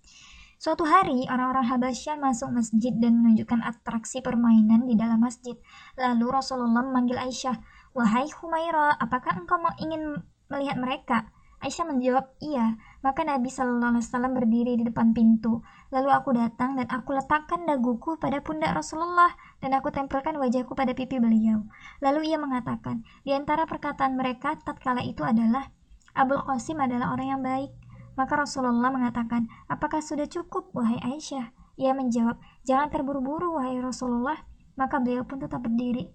Suatu 0.59 0.83
hari, 0.83 1.23
orang-orang 1.31 1.71
Habasyah 1.71 2.19
masuk 2.19 2.51
masjid 2.51 2.91
dan 2.91 3.23
menunjukkan 3.23 3.63
atraksi 3.63 4.19
permainan 4.19 4.83
di 4.91 4.99
dalam 4.99 5.23
masjid. 5.23 5.55
Lalu 5.95 6.35
Rasulullah 6.35 6.83
memanggil 6.83 7.15
Aisyah, 7.15 7.55
Wahai 7.97 8.29
Humaira, 8.37 8.93
apakah 9.01 9.37
engkau 9.39 9.57
mau 9.57 9.73
ingin 9.81 10.21
melihat 10.49 10.77
mereka? 10.77 11.17
Aisyah 11.59 11.91
menjawab, 11.91 12.25
iya. 12.39 12.79
Maka 13.03 13.27
Nabi 13.27 13.51
Shallallahu 13.51 13.99
Alaihi 13.99 14.07
Wasallam 14.07 14.31
berdiri 14.31 14.79
di 14.79 14.87
depan 14.87 15.11
pintu. 15.11 15.59
Lalu 15.91 16.07
aku 16.07 16.31
datang 16.31 16.79
dan 16.79 16.87
aku 16.87 17.11
letakkan 17.11 17.67
daguku 17.67 18.15
pada 18.15 18.39
pundak 18.39 18.71
Rasulullah 18.71 19.27
dan 19.59 19.75
aku 19.75 19.91
tempelkan 19.91 20.39
wajahku 20.39 20.71
pada 20.71 20.95
pipi 20.95 21.19
beliau. 21.19 21.67
Lalu 21.99 22.31
ia 22.31 22.39
mengatakan, 22.39 23.03
di 23.27 23.35
antara 23.35 23.67
perkataan 23.67 24.15
mereka 24.15 24.55
tatkala 24.63 25.03
itu 25.03 25.27
adalah, 25.27 25.67
Abul 26.15 26.39
Qasim 26.47 26.79
adalah 26.79 27.11
orang 27.11 27.27
yang 27.27 27.41
baik. 27.43 27.75
Maka 28.15 28.39
Rasulullah 28.39 28.91
mengatakan, 28.91 29.51
apakah 29.67 29.99
sudah 29.99 30.31
cukup, 30.31 30.71
wahai 30.71 30.99
Aisyah? 31.03 31.51
Ia 31.75 31.91
menjawab, 31.91 32.39
jangan 32.63 32.87
terburu-buru, 32.87 33.59
wahai 33.59 33.83
Rasulullah. 33.83 34.47
Maka 34.79 35.03
beliau 35.03 35.27
pun 35.27 35.43
tetap 35.43 35.59
berdiri. 35.59 36.07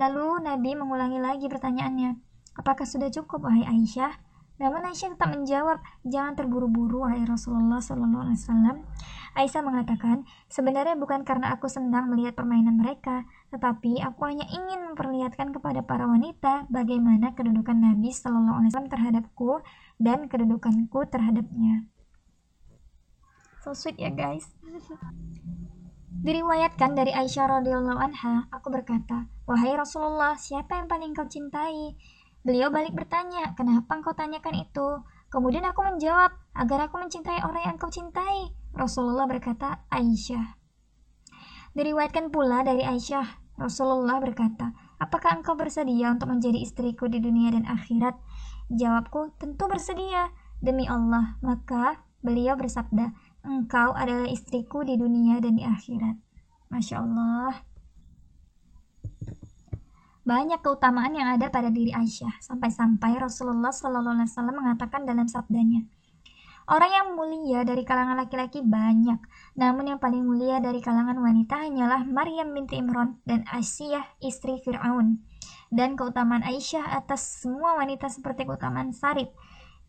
Lalu 0.00 0.48
Nabi 0.48 0.72
mengulangi 0.72 1.20
lagi 1.20 1.46
pertanyaannya, 1.52 2.16
apakah 2.56 2.88
sudah 2.88 3.12
cukup, 3.12 3.44
wahai 3.44 3.64
Aisyah? 3.68 4.12
Namun 4.60 4.84
Aisyah 4.88 5.18
tetap 5.18 5.32
menjawab, 5.34 5.82
jangan 6.06 6.38
terburu-buru 6.38 7.04
wahai 7.04 7.26
Rasulullah 7.26 7.82
Sallallahu 7.82 8.24
Alaihi 8.30 8.40
Wasallam. 8.40 8.76
Aisyah 9.32 9.62
mengatakan, 9.64 10.28
sebenarnya 10.52 10.96
bukan 10.96 11.24
karena 11.24 11.56
aku 11.56 11.66
senang 11.66 12.12
melihat 12.12 12.36
permainan 12.36 12.76
mereka, 12.76 13.24
tetapi 13.50 14.00
aku 14.04 14.28
hanya 14.28 14.44
ingin 14.48 14.92
memperlihatkan 14.92 15.56
kepada 15.56 15.82
para 15.82 16.04
wanita 16.04 16.68
bagaimana 16.68 17.32
kedudukan 17.32 17.74
Nabi 17.74 18.12
Sallallahu 18.12 18.60
Alaihi 18.60 18.70
Wasallam 18.70 18.92
terhadapku 18.92 19.50
dan 20.00 20.28
kedudukanku 20.28 21.00
terhadapnya. 21.08 21.88
So 23.66 23.72
sweet 23.74 23.98
ya 23.98 24.14
guys. 24.14 24.46
Diriwayatkan 26.20 26.92
dari 26.92 27.16
Aisyah 27.16 27.64
radhiyallahu 27.64 27.96
anha, 27.96 28.44
aku 28.52 28.68
berkata, 28.68 29.32
"Wahai 29.48 29.72
Rasulullah, 29.72 30.36
siapa 30.36 30.76
yang 30.76 30.84
paling 30.84 31.16
kau 31.16 31.24
cintai?" 31.24 31.96
Beliau 32.44 32.68
balik 32.68 32.92
bertanya, 32.92 33.56
"Kenapa 33.56 33.96
engkau 33.96 34.12
tanyakan 34.12 34.60
itu?" 34.60 35.00
Kemudian 35.32 35.64
aku 35.64 35.80
menjawab, 35.80 36.36
"Agar 36.52 36.84
aku 36.84 37.00
mencintai 37.00 37.40
orang 37.40 37.72
yang 37.72 37.76
kau 37.80 37.88
cintai." 37.88 38.52
Rasulullah 38.76 39.24
berkata, 39.24 39.88
"Aisyah." 39.88 40.60
Diriwayatkan 41.72 42.28
pula 42.28 42.60
dari 42.60 42.84
Aisyah, 42.84 43.56
Rasulullah 43.56 44.20
berkata, 44.20 44.76
"Apakah 45.00 45.40
engkau 45.40 45.56
bersedia 45.56 46.12
untuk 46.12 46.28
menjadi 46.28 46.60
istriku 46.60 47.08
di 47.08 47.24
dunia 47.24 47.56
dan 47.56 47.64
akhirat?" 47.64 48.20
Jawabku, 48.68 49.32
"Tentu 49.40 49.64
bersedia." 49.64 50.28
Demi 50.62 50.86
Allah, 50.86 51.40
maka 51.42 52.06
beliau 52.22 52.54
bersabda, 52.54 53.10
engkau 53.42 53.94
adalah 53.94 54.26
istriku 54.30 54.86
di 54.86 54.98
dunia 54.98 55.38
dan 55.38 55.58
di 55.58 55.64
akhirat. 55.66 56.16
Masya 56.72 56.96
Allah. 57.02 57.66
Banyak 60.22 60.62
keutamaan 60.62 61.12
yang 61.18 61.34
ada 61.34 61.50
pada 61.50 61.68
diri 61.68 61.90
Aisyah, 61.90 62.38
sampai-sampai 62.40 63.18
Rasulullah 63.18 63.74
Sallallahu 63.74 64.14
Alaihi 64.14 64.30
Wasallam 64.30 64.56
mengatakan 64.62 65.02
dalam 65.02 65.26
sabdanya, 65.26 65.82
Orang 66.70 66.94
yang 66.94 67.18
mulia 67.18 67.66
dari 67.66 67.82
kalangan 67.82 68.22
laki-laki 68.22 68.62
banyak, 68.62 69.18
namun 69.58 69.90
yang 69.90 69.98
paling 69.98 70.22
mulia 70.22 70.62
dari 70.62 70.78
kalangan 70.78 71.18
wanita 71.18 71.58
hanyalah 71.58 72.06
Maryam 72.06 72.54
binti 72.54 72.78
Imran 72.78 73.18
dan 73.26 73.42
Asiyah 73.50 74.06
istri 74.22 74.62
Fir'aun. 74.62 75.26
Dan 75.74 75.98
keutamaan 75.98 76.46
Aisyah 76.46 76.94
atas 76.94 77.42
semua 77.42 77.74
wanita 77.74 78.06
seperti 78.06 78.46
keutamaan 78.46 78.94
Sarid, 78.94 79.34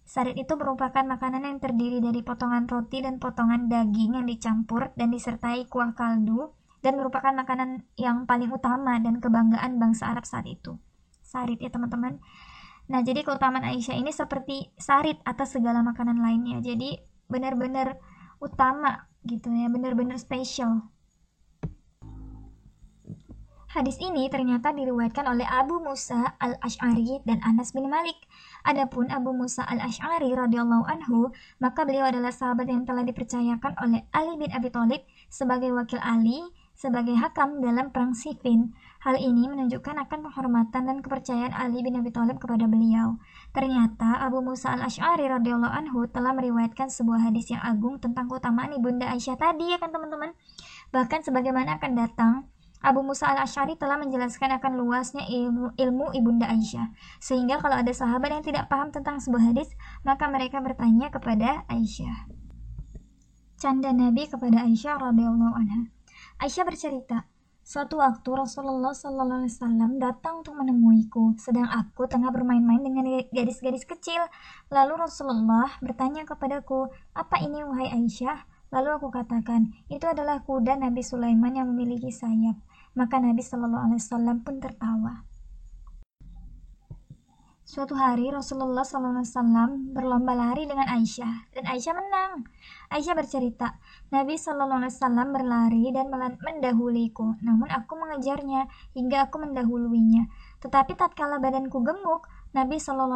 Sarit 0.04 0.36
itu 0.36 0.54
merupakan 0.60 1.02
makanan 1.02 1.48
yang 1.48 1.60
terdiri 1.64 2.04
dari 2.04 2.20
potongan 2.22 2.68
roti 2.68 3.00
dan 3.00 3.24
potongan 3.24 3.72
daging 3.72 4.20
yang 4.20 4.28
dicampur 4.28 4.92
dan 5.00 5.16
disertai 5.16 5.66
kuah 5.72 5.96
kaldu 5.96 6.52
dan 6.84 7.00
merupakan 7.00 7.32
makanan 7.32 7.88
yang 7.96 8.28
paling 8.28 8.52
utama 8.52 9.00
dan 9.00 9.24
kebanggaan 9.24 9.80
bangsa 9.80 10.12
Arab 10.12 10.28
saat 10.28 10.44
itu. 10.44 10.76
Sarit 11.24 11.58
ya 11.64 11.72
teman-teman. 11.72 12.20
Nah, 12.92 13.00
jadi 13.00 13.24
keutamaan 13.24 13.64
Aisyah 13.64 13.96
ini 13.96 14.12
seperti 14.12 14.68
sarit 14.76 15.16
atas 15.24 15.56
segala 15.56 15.80
makanan 15.80 16.20
lainnya. 16.20 16.60
Jadi 16.60 17.00
benar-benar 17.32 17.96
utama 18.44 19.08
gitu 19.24 19.48
ya, 19.56 19.72
benar-benar 19.72 20.20
spesial. 20.20 20.92
Hadis 23.74 23.98
ini 24.04 24.30
ternyata 24.30 24.70
diriwayatkan 24.70 25.26
oleh 25.26 25.48
Abu 25.50 25.82
Musa 25.82 26.38
al-Ash'ari 26.38 27.24
dan 27.26 27.42
Anas 27.42 27.74
bin 27.74 27.90
Malik. 27.90 28.20
Adapun 28.64 29.12
Abu 29.12 29.36
Musa 29.36 29.68
al-Ash'ari 29.68 30.32
radhiyallahu 30.32 30.88
anhu, 30.88 31.36
maka 31.60 31.84
beliau 31.84 32.08
adalah 32.08 32.32
sahabat 32.32 32.72
yang 32.72 32.88
telah 32.88 33.04
dipercayakan 33.04 33.76
oleh 33.84 34.08
Ali 34.16 34.40
bin 34.40 34.56
Abi 34.56 34.72
Thalib 34.72 35.04
sebagai 35.28 35.76
wakil 35.76 36.00
Ali 36.00 36.40
sebagai 36.74 37.14
hakam 37.16 37.62
dalam 37.62 37.94
perang 37.94 38.18
Siffin. 38.18 38.74
Hal 39.04 39.20
ini 39.20 39.52
menunjukkan 39.52 40.00
akan 40.08 40.20
penghormatan 40.32 40.90
dan 40.90 40.98
kepercayaan 41.04 41.54
Ali 41.54 41.84
bin 41.84 42.00
Abi 42.00 42.10
Thalib 42.10 42.40
kepada 42.40 42.66
beliau. 42.66 43.20
Ternyata 43.52 44.24
Abu 44.24 44.40
Musa 44.42 44.74
al-Ash'ari 44.74 45.28
radhiyallahu 45.28 45.70
anhu 45.70 46.08
telah 46.10 46.32
meriwayatkan 46.32 46.88
sebuah 46.88 47.30
hadis 47.30 47.52
yang 47.52 47.62
agung 47.62 48.00
tentang 48.00 48.32
keutamaan 48.32 48.74
Ibunda 48.74 49.12
Aisyah 49.12 49.38
tadi 49.38 49.76
ya 49.76 49.78
kan 49.78 49.92
teman-teman. 49.92 50.34
Bahkan 50.96 51.20
sebagaimana 51.28 51.78
akan 51.78 51.92
datang 51.94 52.34
Abu 52.84 53.00
Musa 53.00 53.32
al-Ash'ari 53.32 53.80
telah 53.80 53.96
menjelaskan 53.96 54.60
akan 54.60 54.76
luasnya 54.76 55.24
ilmu, 55.32 55.72
ilmu 55.80 56.12
Ibunda 56.12 56.52
Aisyah. 56.52 56.92
Sehingga 57.24 57.64
kalau 57.64 57.80
ada 57.80 57.96
sahabat 57.96 58.36
yang 58.36 58.44
tidak 58.44 58.68
paham 58.68 58.92
tentang 58.92 59.24
sebuah 59.24 59.56
hadis, 59.56 59.72
maka 60.04 60.28
mereka 60.28 60.60
bertanya 60.60 61.08
kepada 61.08 61.64
Aisyah. 61.72 62.28
Canda 63.56 63.96
Nabi 63.96 64.28
kepada 64.28 64.68
Aisyah 64.68 65.00
radhiyallahu 65.00 65.56
anha. 65.56 65.88
Aisyah 66.44 66.68
bercerita, 66.68 67.24
Suatu 67.64 67.96
waktu 68.04 68.28
Rasulullah 68.28 68.92
Sallallahu 68.92 69.48
Alaihi 69.48 69.56
Wasallam 69.56 69.96
datang 69.96 70.44
untuk 70.44 70.60
menemuiku, 70.60 71.40
sedang 71.40 71.72
aku 71.72 72.12
tengah 72.12 72.28
bermain-main 72.28 72.84
dengan 72.84 73.08
gadis-gadis 73.32 73.88
kecil. 73.88 74.20
Lalu 74.68 75.00
Rasulullah 75.00 75.72
bertanya 75.80 76.28
kepadaku, 76.28 76.92
apa 77.16 77.40
ini 77.40 77.64
wahai 77.64 77.88
Aisyah? 77.96 78.52
Lalu 78.68 78.90
aku 79.00 79.08
katakan, 79.16 79.72
itu 79.88 80.04
adalah 80.04 80.44
kuda 80.44 80.76
Nabi 80.76 81.08
Sulaiman 81.08 81.56
yang 81.56 81.72
memiliki 81.72 82.12
sayap. 82.12 82.60
Maka 82.94 83.18
Nabi 83.18 83.42
Shallallahu 83.42 83.90
Alaihi 83.90 84.02
Wasallam 84.02 84.46
pun 84.46 84.62
tertawa. 84.62 85.26
Suatu 87.74 87.98
hari 87.98 88.30
Rasulullah 88.30 88.86
SAW 88.86 89.26
berlomba 89.98 90.38
lari 90.38 90.70
dengan 90.70 90.86
Aisyah 90.86 91.50
dan 91.58 91.66
Aisyah 91.66 91.96
menang. 91.98 92.46
Aisyah 92.94 93.18
bercerita, 93.18 93.82
Nabi 94.14 94.38
SAW 94.38 94.78
berlari 95.34 95.90
dan 95.90 96.14
mendahuliku, 96.38 97.34
namun 97.42 97.66
aku 97.74 97.98
mengejarnya 97.98 98.70
hingga 98.94 99.26
aku 99.26 99.42
mendahuluinya. 99.42 100.30
Tetapi 100.62 100.94
tatkala 100.94 101.42
badanku 101.42 101.82
gemuk, 101.82 102.30
Nabi 102.54 102.78
SAW 102.78 103.10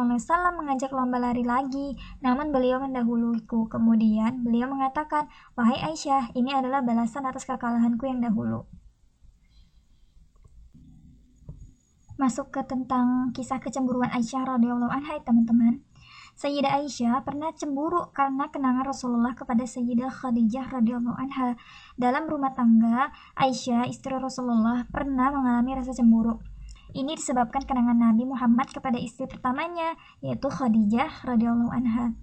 mengajak 0.58 0.90
lomba 0.90 1.22
lari 1.22 1.46
lagi, 1.46 1.94
namun 2.18 2.50
beliau 2.50 2.82
mendahuluiku. 2.82 3.70
Kemudian 3.70 4.42
beliau 4.42 4.66
mengatakan, 4.66 5.30
Wahai 5.54 5.78
Aisyah, 5.86 6.34
ini 6.34 6.50
adalah 6.50 6.82
balasan 6.82 7.30
atas 7.30 7.46
kekalahanku 7.46 8.10
yang 8.10 8.18
dahulu. 8.18 8.66
Masuk 12.18 12.50
ke 12.50 12.66
tentang 12.66 13.30
kisah 13.30 13.62
kecemburuan 13.62 14.10
Aisyah 14.10 14.58
radhiyallahu 14.58 14.90
anha 14.90 15.22
teman-teman. 15.22 15.86
Sayyidah 16.38 16.82
Aisyah 16.82 17.26
pernah 17.26 17.50
cemburu 17.50 18.14
karena 18.14 18.46
kenangan 18.50 18.86
Rasulullah 18.86 19.34
kepada 19.34 19.66
Sayyidah 19.66 20.10
Khadijah 20.10 20.70
radhiyallahu 20.70 21.18
anha. 21.18 21.58
Dalam 21.98 22.30
rumah 22.30 22.54
tangga, 22.54 23.10
Aisyah 23.34 23.90
istri 23.90 24.14
Rasulullah 24.14 24.86
pernah 24.86 25.34
mengalami 25.34 25.78
rasa 25.78 25.94
cemburu. 25.94 26.38
Ini 26.94 27.18
disebabkan 27.18 27.66
kenangan 27.66 27.98
Nabi 27.98 28.22
Muhammad 28.26 28.70
kepada 28.70 29.02
istri 29.02 29.26
pertamanya, 29.26 29.98
yaitu 30.22 30.46
Khadijah 30.46 31.26
radhiyallahu 31.26 31.74
anha. 31.74 32.14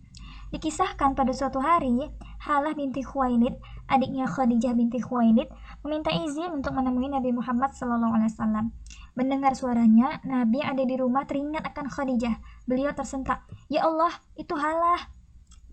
Dikisahkan 0.54 1.18
pada 1.18 1.34
suatu 1.34 1.58
hari, 1.58 2.12
Halah 2.46 2.78
binti 2.78 3.02
Khuwailid, 3.02 3.58
adiknya 3.90 4.30
Khadijah 4.30 4.78
binti 4.78 5.02
Khuwailid, 5.02 5.50
meminta 5.82 6.14
izin 6.14 6.62
untuk 6.62 6.78
menemui 6.78 7.10
Nabi 7.10 7.34
Muhammad 7.34 7.74
SAW. 7.74 8.70
Mendengar 9.16 9.56
suaranya, 9.58 10.22
Nabi 10.28 10.62
yang 10.62 10.75
ada 10.78 10.84
di 10.86 10.96
rumah 11.00 11.25
teringat 11.25 11.66
akan 11.74 11.90
Khadijah. 11.90 12.38
Beliau 12.70 12.94
tersentak, 12.94 13.48
Ya 13.72 13.88
Allah, 13.88 14.12
itu 14.38 14.54
Halah. 14.54 15.16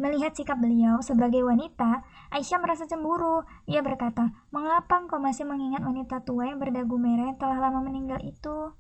Melihat 0.01 0.33
sikap 0.33 0.57
beliau 0.57 1.05
sebagai 1.05 1.45
wanita, 1.45 2.03
Aisyah 2.33 2.59
merasa 2.65 2.89
cemburu. 2.89 3.45
Ia 3.69 3.85
berkata, 3.85 4.33
Mengapa 4.49 4.97
engkau 4.97 5.21
masih 5.21 5.45
mengingat 5.45 5.85
wanita 5.85 6.25
tua 6.25 6.49
yang 6.49 6.57
berdagu 6.57 6.97
merah 6.97 7.29
yang 7.29 7.39
telah 7.39 7.61
lama 7.61 7.85
meninggal 7.85 8.19
itu? 8.25 8.73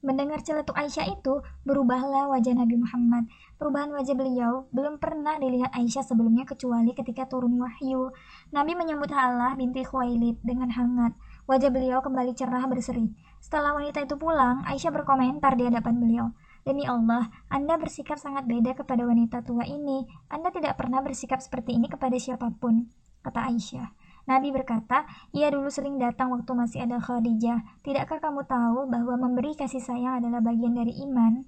Mendengar 0.00 0.40
celetuk 0.40 0.72
Aisyah 0.80 1.12
itu, 1.12 1.44
berubahlah 1.68 2.32
wajah 2.32 2.56
Nabi 2.56 2.80
Muhammad. 2.80 3.28
Perubahan 3.60 3.92
wajah 3.92 4.16
beliau 4.16 4.64
belum 4.72 4.96
pernah 4.96 5.36
dilihat 5.36 5.76
Aisyah 5.76 6.00
sebelumnya 6.00 6.48
kecuali 6.48 6.96
ketika 6.96 7.28
turun 7.28 7.60
wahyu. 7.60 8.08
Nabi 8.48 8.72
menyambut 8.72 9.12
Halah 9.12 9.60
binti 9.60 9.84
Khuwailid 9.84 10.40
dengan 10.40 10.72
hangat. 10.72 11.12
Wajah 11.44 11.68
beliau 11.68 12.00
kembali 12.00 12.32
cerah 12.32 12.64
berseri. 12.64 13.12
Setelah 13.44 13.76
wanita 13.76 14.00
itu 14.00 14.16
pulang, 14.16 14.64
Aisyah 14.64 14.88
berkomentar 14.88 15.52
di 15.60 15.68
hadapan 15.68 15.94
beliau. 16.00 16.26
Demi 16.64 16.88
Allah, 16.88 17.28
Anda 17.52 17.76
bersikap 17.76 18.16
sangat 18.16 18.48
beda 18.48 18.72
kepada 18.72 19.04
wanita 19.04 19.44
tua 19.44 19.68
ini. 19.68 20.08
Anda 20.32 20.48
tidak 20.48 20.80
pernah 20.80 21.04
bersikap 21.04 21.44
seperti 21.44 21.76
ini 21.76 21.92
kepada 21.92 22.16
siapa 22.16 22.48
pun, 22.56 22.88
kata 23.20 23.52
Aisyah. 23.52 23.99
Nabi 24.30 24.54
berkata, 24.54 25.10
ia 25.34 25.50
dulu 25.50 25.66
sering 25.74 25.98
datang 25.98 26.30
waktu 26.30 26.54
masih 26.54 26.86
ada 26.86 27.02
Khadijah. 27.02 27.82
Tidakkah 27.82 28.22
kamu 28.22 28.46
tahu 28.46 28.86
bahwa 28.86 29.18
memberi 29.26 29.58
kasih 29.58 29.82
sayang 29.82 30.22
adalah 30.22 30.38
bagian 30.38 30.78
dari 30.78 30.94
iman? 31.02 31.42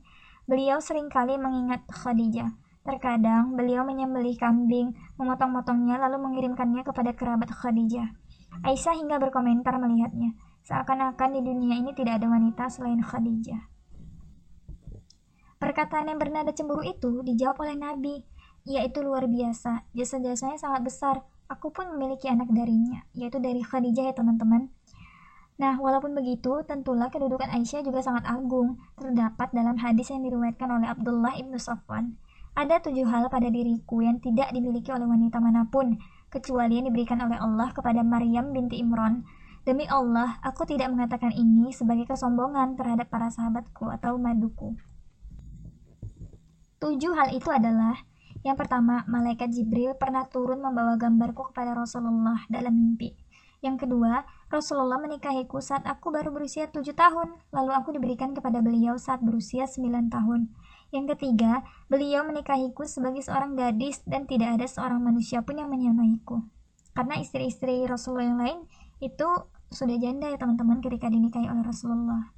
Beliau 0.51 0.83
sering 0.83 1.07
kali 1.07 1.39
mengingat 1.39 1.87
Khadijah. 1.87 2.51
Terkadang 2.83 3.55
beliau 3.55 3.87
menyembelih 3.87 4.35
kambing, 4.35 4.99
memotong-motongnya 5.15 6.03
lalu 6.03 6.27
mengirimkannya 6.27 6.83
kepada 6.83 7.15
kerabat 7.15 7.55
Khadijah. 7.55 8.11
Aisyah 8.67 8.99
hingga 8.99 9.23
berkomentar 9.23 9.79
melihatnya, 9.79 10.35
seakan-akan 10.67 11.39
di 11.39 11.41
dunia 11.47 11.79
ini 11.79 11.95
tidak 11.95 12.19
ada 12.19 12.27
wanita 12.27 12.67
selain 12.67 12.99
Khadijah. 12.99 13.63
Perkataan 15.63 16.11
yang 16.11 16.19
bernada 16.19 16.51
cemburu 16.51 16.83
itu 16.83 17.23
dijawab 17.23 17.63
oleh 17.63 17.79
Nabi. 17.79 18.27
Ia 18.67 18.83
itu 18.83 18.99
luar 18.99 19.31
biasa, 19.31 19.87
jasa-jasanya 19.95 20.59
sangat 20.59 20.83
besar. 20.83 21.17
Aku 21.53 21.69
pun 21.69 21.85
memiliki 21.93 22.33
anak 22.33 22.49
darinya, 22.49 23.05
yaitu 23.13 23.37
dari 23.37 23.61
Khadijah 23.61 24.09
ya 24.09 24.15
teman-teman. 24.17 24.73
Nah, 25.61 25.77
walaupun 25.77 26.17
begitu, 26.17 26.65
tentulah 26.65 27.13
kedudukan 27.13 27.53
Aisyah 27.53 27.85
juga 27.85 28.01
sangat 28.01 28.25
agung, 28.25 28.81
terdapat 28.97 29.53
dalam 29.53 29.77
hadis 29.77 30.09
yang 30.09 30.25
diriwayatkan 30.25 30.65
oleh 30.65 30.89
Abdullah 30.89 31.37
ibnu 31.37 31.61
Safwan. 31.61 32.17
Ada 32.57 32.81
tujuh 32.81 33.05
hal 33.05 33.29
pada 33.29 33.53
diriku 33.53 34.01
yang 34.01 34.17
tidak 34.25 34.49
dimiliki 34.57 34.89
oleh 34.97 35.05
wanita 35.05 35.45
mana 35.45 35.69
pun, 35.69 36.01
kecuali 36.33 36.81
yang 36.81 36.89
diberikan 36.89 37.21
oleh 37.21 37.37
Allah 37.37 37.69
kepada 37.77 38.01
Maryam 38.01 38.57
binti 38.57 38.81
Imran. 38.81 39.29
Demi 39.69 39.85
Allah, 39.93 40.41
aku 40.41 40.65
tidak 40.65 40.89
mengatakan 40.89 41.37
ini 41.37 41.69
sebagai 41.71 42.09
kesombongan 42.09 42.81
terhadap 42.81 43.13
para 43.13 43.29
sahabatku 43.29 43.93
atau 43.93 44.17
maduku. 44.17 44.73
Tujuh 46.81 47.13
hal 47.15 47.31
itu 47.37 47.47
adalah 47.53 47.95
yang 48.43 48.59
pertama, 48.59 49.07
malaikat 49.07 49.55
Jibril 49.55 49.95
pernah 49.95 50.27
turun 50.27 50.59
membawa 50.59 50.99
gambarku 50.99 51.55
kepada 51.55 51.79
Rasulullah 51.79 52.43
dalam 52.51 52.75
mimpi. 52.75 53.15
Yang 53.63 53.87
kedua, 53.87 54.27
Rasulullah 54.51 54.99
menikahiku 54.99 55.63
saat 55.63 55.87
aku 55.87 56.11
baru 56.11 56.35
berusia 56.35 56.67
tujuh 56.67 56.99
tahun, 56.99 57.39
lalu 57.55 57.71
aku 57.71 57.95
diberikan 57.95 58.35
kepada 58.35 58.59
beliau 58.59 58.99
saat 58.99 59.23
berusia 59.23 59.71
sembilan 59.71 60.11
tahun. 60.11 60.51
Yang 60.91 61.15
ketiga, 61.15 61.63
beliau 61.87 62.27
menikahiku 62.27 62.83
sebagai 62.83 63.23
seorang 63.23 63.55
gadis 63.55 64.03
dan 64.03 64.27
tidak 64.27 64.59
ada 64.59 64.67
seorang 64.67 64.99
manusia 64.99 65.47
pun 65.47 65.63
yang 65.63 65.71
menyamaiku. 65.71 66.43
Karena 66.93 67.23
istri-istri 67.23 67.87
Rasulullah 67.87 68.27
yang 68.29 68.41
lain 68.43 68.59
itu 68.99 69.31
sudah 69.73 69.97
janda 69.97 70.29
ya 70.29 70.37
teman-teman 70.37 70.85
ketika 70.85 71.09
dinikahi 71.09 71.49
oleh 71.49 71.65
Rasulullah. 71.65 72.35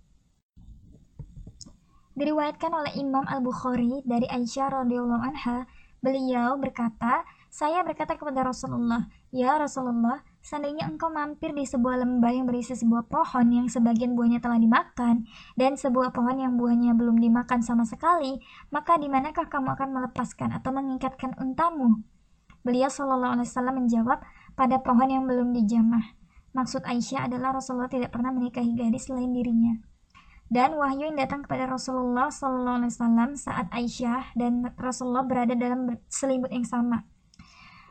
Diriwayatkan 2.15 2.71
oleh 2.71 2.95
Imam 2.95 3.27
Al-Bukhari 3.27 4.07
dari 4.07 4.31
Aisyah 4.31 4.87
radhiyallahu 4.87 5.19
anha, 5.19 5.67
beliau 6.05 6.61
berkata, 6.61 7.25
"Saya 7.49 7.81
berkata 7.81 8.21
kepada 8.21 8.45
Rasulullah, 8.45 9.09
"Ya 9.33 9.57
Rasulullah, 9.57 10.21
seandainya 10.45 10.85
engkau 10.85 11.09
mampir 11.09 11.57
di 11.57 11.65
sebuah 11.65 12.05
lembah 12.05 12.29
yang 12.29 12.45
berisi 12.45 12.77
sebuah 12.77 13.09
pohon 13.09 13.49
yang 13.49 13.73
sebagian 13.73 14.13
buahnya 14.13 14.45
telah 14.45 14.61
dimakan 14.61 15.25
dan 15.57 15.81
sebuah 15.81 16.13
pohon 16.13 16.37
yang 16.37 16.61
buahnya 16.61 16.93
belum 16.93 17.17
dimakan 17.17 17.65
sama 17.65 17.89
sekali, 17.89 18.45
maka 18.69 19.01
di 19.01 19.09
manakah 19.09 19.49
kamu 19.49 19.73
akan 19.73 19.89
melepaskan 19.97 20.53
atau 20.53 20.71
mengikatkan 20.77 21.33
untamu?" 21.41 22.05
Beliau 22.61 22.93
Shallallahu 22.93 23.41
alaihi 23.41 23.49
wasallam 23.49 23.77
menjawab, 23.81 24.21
"Pada 24.53 24.77
pohon 24.85 25.09
yang 25.09 25.25
belum 25.25 25.57
dijamah." 25.57 26.21
Maksud 26.53 26.85
Aisyah 26.85 27.33
adalah 27.33 27.57
Rasulullah 27.57 27.91
tidak 27.91 28.13
pernah 28.13 28.31
menikahi 28.31 28.77
gadis 28.77 29.11
selain 29.11 29.33
dirinya 29.35 29.94
dan 30.53 30.77
wahyu 30.77 31.09
yang 31.09 31.17
datang 31.17 31.45
kepada 31.45 31.65
Rasulullah 31.65 32.29
SAW 32.29 32.91
saat 33.37 33.73
Aisyah 33.73 34.37
dan 34.37 34.69
Rasulullah 34.77 35.25
berada 35.25 35.57
dalam 35.57 35.97
selimut 36.13 36.53
yang 36.53 36.69
sama. 36.69 37.09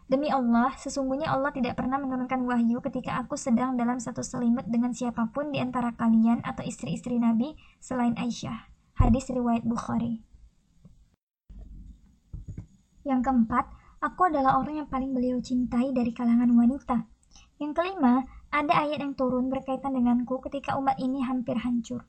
Demi 0.06 0.30
Allah, 0.30 0.76
sesungguhnya 0.78 1.32
Allah 1.32 1.50
tidak 1.56 1.80
pernah 1.80 1.98
menurunkan 1.98 2.46
wahyu 2.46 2.84
ketika 2.86 3.18
aku 3.24 3.34
sedang 3.40 3.80
dalam 3.80 3.98
satu 3.98 4.22
selimut 4.22 4.68
dengan 4.70 4.94
siapa 4.94 5.32
pun 5.34 5.50
di 5.50 5.58
antara 5.58 5.96
kalian 5.96 6.44
atau 6.46 6.62
istri-istri 6.62 7.18
Nabi 7.18 7.58
selain 7.82 8.14
Aisyah. 8.20 8.70
Hadis 9.00 9.32
riwayat 9.34 9.66
Bukhari. 9.66 10.22
Yang 13.04 13.26
keempat, 13.26 13.66
aku 14.06 14.30
adalah 14.30 14.62
orang 14.62 14.86
yang 14.86 14.90
paling 14.92 15.18
beliau 15.18 15.42
cintai 15.42 15.90
dari 15.96 16.14
kalangan 16.14 16.52
wanita. 16.52 17.10
Yang 17.58 17.72
kelima, 17.74 18.22
ada 18.54 18.86
ayat 18.86 19.02
yang 19.02 19.18
turun 19.18 19.50
berkaitan 19.50 19.98
denganku 19.98 20.38
ketika 20.46 20.78
umat 20.78 21.00
ini 21.02 21.26
hampir 21.26 21.58
hancur. 21.58 22.06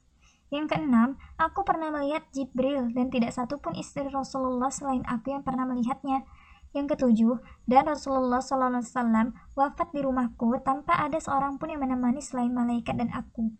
Yang 0.55 0.79
keenam, 0.79 1.19
aku 1.35 1.67
pernah 1.67 1.91
melihat 1.91 2.31
Jibril 2.31 2.95
dan 2.95 3.11
tidak 3.11 3.35
satupun 3.35 3.75
istri 3.75 4.07
Rasulullah 4.07 4.71
selain 4.71 5.03
aku 5.03 5.35
yang 5.35 5.43
pernah 5.43 5.67
melihatnya. 5.67 6.23
Yang 6.71 6.95
ketujuh, 6.95 7.43
dan 7.67 7.91
Rasulullah 7.91 8.39
SAW 8.39 9.35
wafat 9.59 9.91
di 9.91 10.07
rumahku 10.07 10.55
tanpa 10.63 10.95
ada 11.03 11.19
seorang 11.19 11.59
pun 11.59 11.75
yang 11.75 11.83
menemani 11.83 12.23
selain 12.23 12.55
malaikat 12.55 12.95
dan 12.95 13.11
aku. 13.11 13.51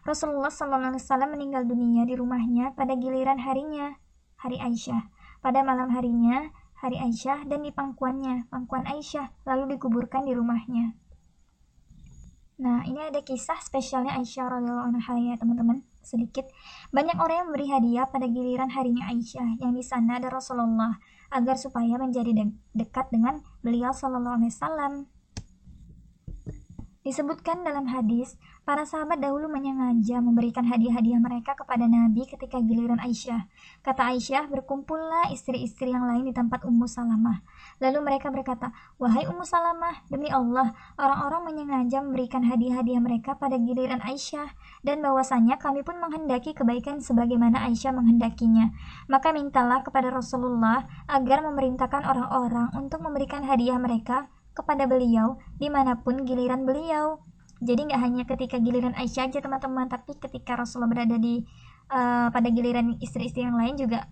Rasulullah 0.00 0.48
SAW 0.48 0.96
meninggal 1.28 1.68
dunia 1.68 2.08
di 2.08 2.16
rumahnya 2.16 2.72
pada 2.72 2.96
giliran 2.96 3.36
harinya, 3.36 4.00
hari 4.40 4.56
Aisyah. 4.56 5.12
Pada 5.44 5.60
malam 5.60 5.92
harinya, 5.92 6.48
hari 6.80 6.96
Aisyah 6.96 7.44
dan 7.52 7.68
di 7.68 7.72
pangkuannya, 7.72 8.48
pangkuan 8.48 8.88
Aisyah, 8.88 9.44
lalu 9.44 9.76
dikuburkan 9.76 10.24
di 10.24 10.32
rumahnya. 10.32 10.96
Nah, 12.60 12.84
ini 12.84 13.00
ada 13.00 13.24
kisah 13.24 13.56
spesialnya 13.64 14.20
Aisyah 14.20 14.52
radhiyallahu 14.52 14.92
anha 14.92 15.14
ya, 15.16 15.34
teman-teman. 15.40 15.80
Sedikit. 16.04 16.44
Banyak 16.92 17.16
orang 17.16 17.36
yang 17.40 17.48
memberi 17.48 17.66
hadiah 17.72 18.04
pada 18.04 18.28
giliran 18.28 18.68
harinya 18.68 19.08
Aisyah, 19.08 19.64
yang 19.64 19.72
di 19.72 19.80
sana 19.80 20.20
ada 20.20 20.28
Rasulullah, 20.28 21.00
agar 21.32 21.56
supaya 21.56 21.96
menjadi 21.96 22.36
de 22.36 22.44
dekat 22.76 23.08
dengan 23.08 23.40
beliau 23.64 23.96
sallallahu 23.96 24.44
alaihi 24.44 24.52
wasallam. 24.52 24.92
Disebutkan 27.00 27.64
dalam 27.64 27.88
hadis, 27.88 28.36
para 28.68 28.84
sahabat 28.84 29.24
dahulu 29.24 29.48
menyengaja 29.48 30.20
memberikan 30.20 30.68
hadiah-hadiah 30.68 31.16
mereka 31.16 31.56
kepada 31.56 31.88
Nabi 31.88 32.28
ketika 32.28 32.60
giliran 32.60 33.00
Aisyah. 33.00 33.48
Kata 33.80 34.12
Aisyah, 34.12 34.52
berkumpullah 34.52 35.32
istri-istri 35.32 35.96
yang 35.96 36.04
lain 36.04 36.28
di 36.28 36.36
tempat 36.36 36.60
Ummu 36.68 36.84
Salamah. 36.84 37.40
Lalu 37.80 37.98
mereka 38.04 38.28
berkata, 38.28 38.76
Wahai 39.00 39.24
Ummu 39.24 39.40
Salamah, 39.40 40.04
demi 40.12 40.28
Allah, 40.28 40.76
orang-orang 41.00 41.48
menyengaja 41.48 42.04
memberikan 42.04 42.44
hadiah-hadiah 42.44 43.00
mereka 43.00 43.40
pada 43.40 43.56
giliran 43.56 44.04
Aisyah. 44.04 44.52
Dan 44.84 45.00
bahwasanya 45.00 45.56
kami 45.56 45.80
pun 45.80 45.96
menghendaki 45.96 46.52
kebaikan 46.52 47.00
sebagaimana 47.00 47.64
Aisyah 47.64 47.96
menghendakinya. 47.96 48.68
Maka 49.08 49.32
mintalah 49.32 49.80
kepada 49.80 50.12
Rasulullah 50.12 50.84
agar 51.08 51.40
memerintahkan 51.40 52.04
orang-orang 52.04 52.68
untuk 52.76 53.00
memberikan 53.00 53.48
hadiah 53.48 53.80
mereka 53.80 54.28
kepada 54.52 54.84
beliau 54.84 55.40
di 55.56 55.72
mana 55.72 55.96
pun 56.04 56.28
giliran 56.28 56.68
beliau. 56.68 57.24
Jadi 57.64 57.92
nggak 57.92 58.00
hanya 58.00 58.22
ketika 58.28 58.56
giliran 58.60 58.92
Aisyah 58.92 59.32
aja 59.32 59.40
teman-teman, 59.40 59.88
tapi 59.88 60.20
ketika 60.20 60.56
Rasulullah 60.56 61.00
berada 61.00 61.16
di 61.16 61.44
uh, 61.88 62.28
pada 62.28 62.48
giliran 62.52 62.96
istri-istri 63.00 63.44
yang 63.44 63.56
lain 63.56 63.76
juga 63.76 64.04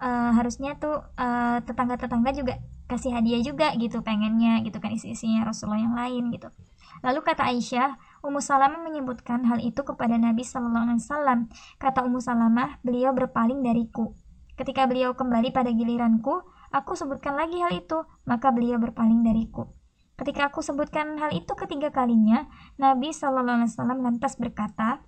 uh, 0.00 0.32
harusnya 0.36 0.76
tuh 0.76 1.04
uh, 1.16 1.58
tetangga-tetangga 1.64 2.32
juga 2.32 2.54
kasih 2.90 3.14
hadiah 3.14 3.38
juga 3.38 3.70
gitu 3.78 4.02
pengennya 4.02 4.66
gitu 4.66 4.82
kan 4.82 4.90
istri-istrinya 4.90 5.46
Rasulullah 5.46 5.78
yang 5.78 5.94
lain 5.94 6.34
gitu. 6.34 6.50
Lalu 7.06 7.22
kata 7.22 7.46
Aisyah, 7.46 7.96
Ummu 8.26 8.42
Salamah 8.42 8.82
menyebutkan 8.82 9.46
hal 9.46 9.62
itu 9.62 9.80
kepada 9.86 10.18
Nabi 10.18 10.42
Shallallahu 10.42 10.84
Alaihi 10.90 11.00
Wasallam. 11.00 11.38
Kata 11.78 12.04
Ummu 12.04 12.20
Salamah, 12.20 12.82
beliau 12.84 13.14
berpaling 13.14 13.62
dariku. 13.62 14.12
Ketika 14.58 14.84
beliau 14.84 15.16
kembali 15.16 15.54
pada 15.54 15.72
giliranku, 15.72 16.44
aku 16.68 16.92
sebutkan 16.92 17.38
lagi 17.38 17.56
hal 17.62 17.72
itu, 17.72 18.04
maka 18.28 18.52
beliau 18.52 18.76
berpaling 18.76 19.24
dariku. 19.24 19.72
Ketika 20.20 20.52
aku 20.52 20.60
sebutkan 20.60 21.16
hal 21.16 21.32
itu 21.32 21.48
ketiga 21.56 21.88
kalinya, 21.88 22.44
Nabi 22.76 23.16
Shallallahu 23.16 23.64
Alaihi 23.64 23.72
Wasallam 23.72 23.98
lantas 24.04 24.36
berkata, 24.36 25.00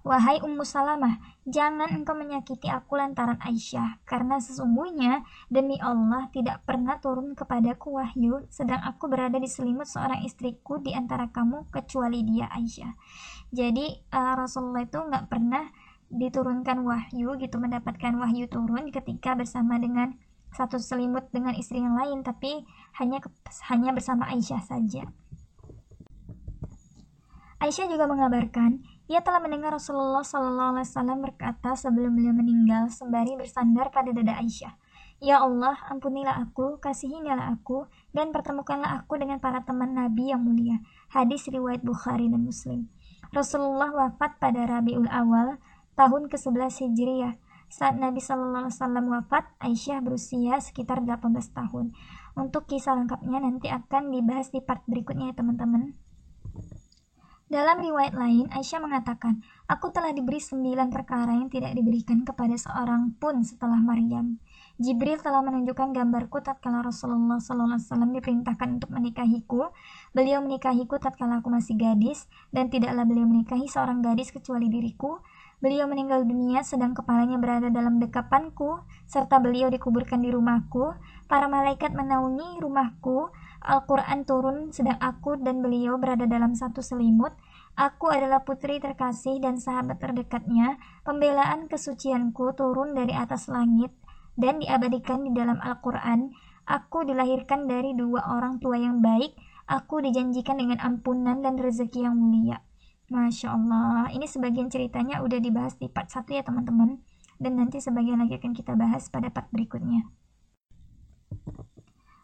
Wahai 0.00 0.40
Ummu 0.40 0.64
Salamah, 0.64 1.20
jangan 1.44 1.92
engkau 1.92 2.16
menyakiti 2.16 2.72
aku 2.72 2.96
lantaran 2.96 3.36
Aisyah, 3.36 4.00
karena 4.08 4.40
sesungguhnya 4.40 5.28
demi 5.52 5.76
Allah 5.76 6.32
tidak 6.32 6.64
pernah 6.64 6.96
turun 7.04 7.36
kepadaku 7.36 8.00
wahyu, 8.00 8.48
sedang 8.48 8.80
aku 8.80 9.12
berada 9.12 9.36
di 9.36 9.44
selimut 9.44 9.84
seorang 9.84 10.24
istriku 10.24 10.80
di 10.80 10.96
antara 10.96 11.28
kamu 11.28 11.68
kecuali 11.68 12.24
dia 12.24 12.48
Aisyah. 12.48 12.96
Jadi 13.52 13.92
uh, 14.08 14.40
Rasulullah 14.40 14.88
itu 14.88 14.96
nggak 15.04 15.28
pernah 15.28 15.68
diturunkan 16.08 16.80
wahyu 16.80 17.36
gitu, 17.36 17.60
mendapatkan 17.60 18.16
wahyu 18.16 18.48
turun 18.48 18.88
ketika 18.88 19.36
bersama 19.36 19.76
dengan 19.76 20.16
satu 20.56 20.80
selimut 20.80 21.28
dengan 21.30 21.54
istri 21.54 21.78
yang 21.78 21.94
lain 21.94 22.26
tapi 22.26 22.66
hanya 22.98 23.22
hanya 23.70 23.92
bersama 23.92 24.32
Aisyah 24.32 24.64
saja. 24.64 25.04
Aisyah 27.60 27.92
juga 27.92 28.08
mengabarkan 28.08 28.80
ia 29.10 29.26
telah 29.26 29.42
mendengar 29.42 29.74
Rasulullah 29.74 30.22
SAW 30.22 31.18
berkata 31.18 31.74
sebelum 31.74 32.14
beliau 32.14 32.30
meninggal 32.30 32.94
sembari 32.94 33.34
bersandar 33.34 33.90
pada 33.90 34.14
dada 34.14 34.38
Aisyah. 34.38 34.78
Ya 35.18 35.42
Allah, 35.42 35.74
ampunilah 35.90 36.38
aku, 36.38 36.78
kasihinilah 36.78 37.58
aku, 37.58 37.90
dan 38.14 38.30
pertemukanlah 38.30 39.02
aku 39.02 39.18
dengan 39.18 39.42
para 39.42 39.66
teman 39.66 39.98
Nabi 39.98 40.30
yang 40.30 40.46
mulia. 40.46 40.78
Hadis 41.10 41.50
riwayat 41.50 41.82
Bukhari 41.82 42.30
dan 42.30 42.46
Muslim. 42.46 42.86
Rasulullah 43.34 43.90
wafat 43.90 44.38
pada 44.38 44.62
Rabiul 44.62 45.10
Awal 45.10 45.58
tahun 45.98 46.30
ke-11 46.30 46.88
Hijriyah 46.88 47.34
saat 47.70 47.98
Nabi 47.98 48.18
Shallallahu 48.18 48.66
Alaihi 48.66 48.78
Wasallam 48.78 49.06
wafat, 49.10 49.44
Aisyah 49.58 50.02
berusia 50.02 50.58
sekitar 50.62 51.02
18 51.02 51.34
tahun. 51.50 51.94
Untuk 52.38 52.66
kisah 52.70 52.94
lengkapnya 52.94 53.42
nanti 53.42 53.70
akan 53.70 54.14
dibahas 54.14 54.54
di 54.54 54.62
part 54.62 54.86
berikutnya 54.86 55.30
ya 55.30 55.38
teman-teman. 55.38 55.98
Dalam 57.50 57.82
riwayat 57.82 58.14
lain, 58.14 58.46
Aisyah 58.54 58.78
mengatakan, 58.78 59.42
Aku 59.66 59.90
telah 59.90 60.14
diberi 60.14 60.38
sembilan 60.38 60.86
perkara 60.86 61.34
yang 61.34 61.50
tidak 61.50 61.74
diberikan 61.74 62.22
kepada 62.22 62.54
seorang 62.54 63.18
pun 63.18 63.42
setelah 63.42 63.82
Maryam. 63.82 64.38
Jibril 64.78 65.18
telah 65.18 65.42
menunjukkan 65.42 65.90
gambarku 65.90 66.38
tatkala 66.46 66.86
Rasulullah 66.86 67.42
SAW 67.42 67.74
diperintahkan 68.14 68.78
untuk 68.78 68.94
menikahiku. 68.94 69.74
Beliau 70.14 70.38
menikahiku 70.46 71.02
tatkala 71.02 71.42
aku 71.42 71.50
masih 71.50 71.74
gadis, 71.74 72.30
dan 72.54 72.70
tidaklah 72.70 73.02
beliau 73.02 73.26
menikahi 73.26 73.66
seorang 73.66 73.98
gadis 73.98 74.30
kecuali 74.30 74.70
diriku. 74.70 75.18
Beliau 75.58 75.90
meninggal 75.90 76.22
dunia 76.22 76.62
sedang 76.62 76.94
kepalanya 76.94 77.34
berada 77.34 77.66
dalam 77.66 77.98
dekapanku, 77.98 78.78
serta 79.10 79.42
beliau 79.42 79.74
dikuburkan 79.74 80.22
di 80.22 80.30
rumahku. 80.30 80.94
Para 81.26 81.50
malaikat 81.50 81.98
menaungi 81.98 82.62
rumahku, 82.62 83.34
Al-Quran 83.60 84.24
turun 84.24 84.72
sedang 84.72 84.96
aku 85.04 85.36
dan 85.36 85.60
beliau 85.60 86.00
berada 86.00 86.24
dalam 86.24 86.56
satu 86.56 86.80
selimut. 86.80 87.36
Aku 87.76 88.08
adalah 88.08 88.40
putri 88.42 88.80
terkasih 88.80 89.36
dan 89.36 89.60
sahabat 89.60 90.00
terdekatnya. 90.00 90.80
Pembelaan 91.04 91.68
kesucianku 91.68 92.56
turun 92.56 92.96
dari 92.96 93.12
atas 93.12 93.52
langit 93.52 93.92
dan 94.40 94.64
diabadikan 94.64 95.28
di 95.28 95.36
dalam 95.36 95.60
Al-Quran. 95.60 96.32
Aku 96.64 97.04
dilahirkan 97.04 97.68
dari 97.68 97.92
dua 97.92 98.24
orang 98.32 98.56
tua 98.64 98.80
yang 98.80 99.04
baik. 99.04 99.36
Aku 99.68 100.00
dijanjikan 100.00 100.56
dengan 100.56 100.80
ampunan 100.80 101.44
dan 101.44 101.60
rezeki 101.60 102.08
yang 102.08 102.16
mulia. 102.16 102.64
Masya 103.10 103.54
Allah, 103.54 104.08
ini 104.14 104.24
sebagian 104.24 104.70
ceritanya 104.70 105.20
udah 105.20 105.38
dibahas 105.42 105.74
di 105.76 105.90
part 105.90 106.08
1 106.08 106.30
ya 106.30 106.42
teman-teman. 106.42 107.02
Dan 107.36 107.58
nanti 107.60 107.82
sebagian 107.82 108.22
lagi 108.22 108.38
akan 108.40 108.52
kita 108.54 108.72
bahas 108.74 109.10
pada 109.12 109.28
part 109.28 109.50
berikutnya. 109.52 110.06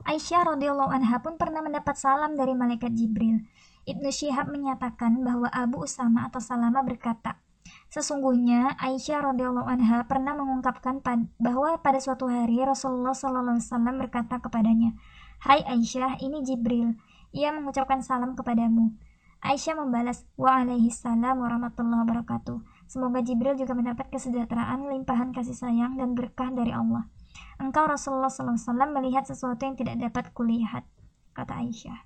Aisyah 0.06 0.54
radhiyallahu 0.54 0.94
anha 0.94 1.18
pun 1.18 1.34
pernah 1.34 1.66
mendapat 1.66 1.98
salam 1.98 2.38
dari 2.38 2.54
malaikat 2.54 2.94
Jibril. 2.94 3.42
Ibnu 3.90 4.06
Syihab 4.14 4.54
menyatakan 4.54 5.18
bahwa 5.26 5.50
Abu 5.50 5.82
Usama 5.82 6.30
atau 6.30 6.38
Salama 6.38 6.86
berkata, 6.86 7.42
Sesungguhnya 7.90 8.78
Aisyah 8.78 9.34
radhiyallahu 9.34 9.66
anha 9.66 10.06
pernah 10.06 10.38
mengungkapkan 10.38 11.02
bahwa 11.42 11.74
pada 11.82 11.98
suatu 11.98 12.30
hari 12.30 12.62
Rasulullah 12.62 13.14
sallallahu 13.14 13.58
alaihi 13.58 13.66
wasallam 13.66 13.94
berkata 13.98 14.38
kepadanya, 14.38 14.94
"Hai 15.42 15.66
Aisyah, 15.66 16.22
ini 16.22 16.42
Jibril. 16.46 16.94
Ia 17.34 17.50
mengucapkan 17.50 17.98
salam 18.02 18.38
kepadamu." 18.38 18.94
Aisyah 19.42 19.74
membalas, 19.82 20.22
"Wa 20.38 20.62
alaihi 20.62 20.90
salam 20.94 21.42
warahmatullahi 21.42 22.06
wabarakatuh." 22.06 22.62
Semoga 22.86 23.22
Jibril 23.26 23.58
juga 23.58 23.74
mendapat 23.74 24.10
kesejahteraan, 24.14 24.86
limpahan 24.86 25.34
kasih 25.34 25.58
sayang 25.58 25.98
dan 25.98 26.14
berkah 26.14 26.54
dari 26.54 26.70
Allah. 26.70 27.10
Engkau 27.56 27.88
Rasulullah 27.88 28.28
SAW 28.28 28.92
melihat 28.92 29.24
sesuatu 29.24 29.64
yang 29.64 29.76
tidak 29.80 29.96
dapat 29.96 30.30
kulihat, 30.36 30.84
kata 31.32 31.56
Aisyah. 31.64 32.04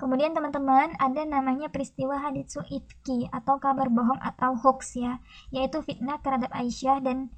Kemudian 0.00 0.32
teman-teman 0.32 0.96
ada 0.96 1.22
namanya 1.28 1.68
peristiwa 1.68 2.16
haditsu 2.16 2.64
ifki 2.72 3.28
atau 3.28 3.60
kabar 3.60 3.92
bohong 3.92 4.16
atau 4.20 4.56
hoax 4.56 4.96
ya, 4.96 5.20
yaitu 5.52 5.84
fitnah 5.84 6.16
terhadap 6.24 6.48
Aisyah 6.56 7.04
dan 7.04 7.28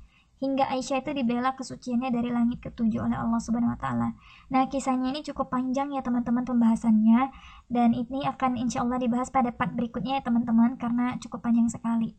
hingga 0.43 0.67
Aisyah 0.71 1.07
itu 1.07 1.11
dibela 1.15 1.55
kesuciannya 1.55 2.11
dari 2.11 2.31
langit 2.35 2.63
ketujuh 2.63 3.03
oleh 3.03 3.15
Allah 3.15 3.39
Subhanahu 3.39 3.75
wa 3.75 3.81
taala. 3.83 4.19
Nah, 4.51 4.67
kisahnya 4.67 5.15
ini 5.15 5.23
cukup 5.27 5.51
panjang 5.55 5.95
ya 5.95 6.03
teman-teman 6.03 6.43
pembahasannya 6.43 7.31
dan 7.71 7.95
ini 7.95 8.27
akan 8.27 8.59
insya 8.59 8.83
Allah 8.83 8.99
dibahas 8.99 9.31
pada 9.31 9.55
part 9.55 9.75
berikutnya 9.75 10.19
ya 10.19 10.23
teman-teman 10.23 10.79
karena 10.79 11.19
cukup 11.19 11.47
panjang 11.47 11.67
sekali. 11.67 12.19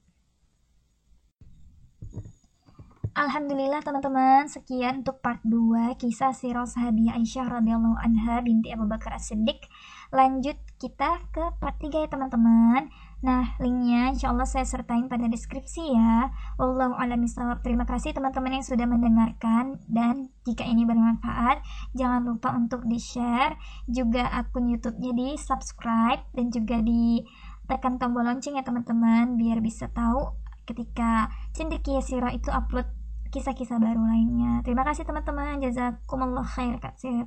Alhamdulillah 3.14 3.86
teman-teman, 3.86 4.50
sekian 4.50 5.06
untuk 5.06 5.22
part 5.22 5.38
2 5.46 6.02
kisah 6.02 6.34
sirah 6.34 6.66
sahabiah 6.66 7.14
Aisyah 7.14 7.46
radhiyallahu 7.46 7.94
anha 8.02 8.42
binti 8.42 8.74
Abu 8.74 8.90
Bakar 8.90 9.14
As-Siddiq. 9.14 9.70
Lanjut 10.10 10.58
kita 10.82 11.22
ke 11.30 11.54
part 11.62 11.78
3 11.78 11.94
ya 11.94 12.10
teman-teman. 12.10 12.90
Nah, 13.22 13.54
linknya 13.62 14.18
insya 14.18 14.34
Allah 14.34 14.50
saya 14.50 14.66
sertain 14.66 15.06
pada 15.14 15.30
deskripsi 15.30 15.94
ya. 15.94 16.34
Wallahu 16.58 16.98
a'lam 16.98 17.22
Terima 17.62 17.86
kasih 17.86 18.18
teman-teman 18.18 18.58
yang 18.58 18.66
sudah 18.66 18.90
mendengarkan 18.90 19.78
dan 19.86 20.34
jika 20.50 20.66
ini 20.66 20.82
bermanfaat, 20.82 21.62
jangan 21.94 22.26
lupa 22.26 22.58
untuk 22.58 22.82
di-share 22.90 23.62
juga 23.86 24.26
akun 24.34 24.74
YouTube-nya 24.74 25.14
di 25.14 25.38
subscribe 25.38 26.26
dan 26.34 26.50
juga 26.50 26.82
di 26.82 27.22
tekan 27.70 28.02
tombol 28.02 28.26
lonceng 28.26 28.58
ya 28.58 28.66
teman-teman 28.66 29.38
biar 29.38 29.62
bisa 29.62 29.86
tahu 29.94 30.34
ketika 30.66 31.30
Cendekia 31.54 32.02
Sirah 32.02 32.34
itu 32.34 32.50
upload 32.50 33.03
kisah-kisah 33.34 33.82
baru 33.82 34.06
lainnya. 34.06 34.62
Terima 34.62 34.86
kasih 34.86 35.10
teman-teman. 35.10 35.58
Jazakumullah 35.58 36.46
khair 36.46 36.78
Kak 36.78 37.02
Sir. 37.02 37.26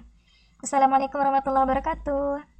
Assalamualaikum 0.62 1.18
warahmatullahi 1.18 1.66
wabarakatuh. 1.66 2.55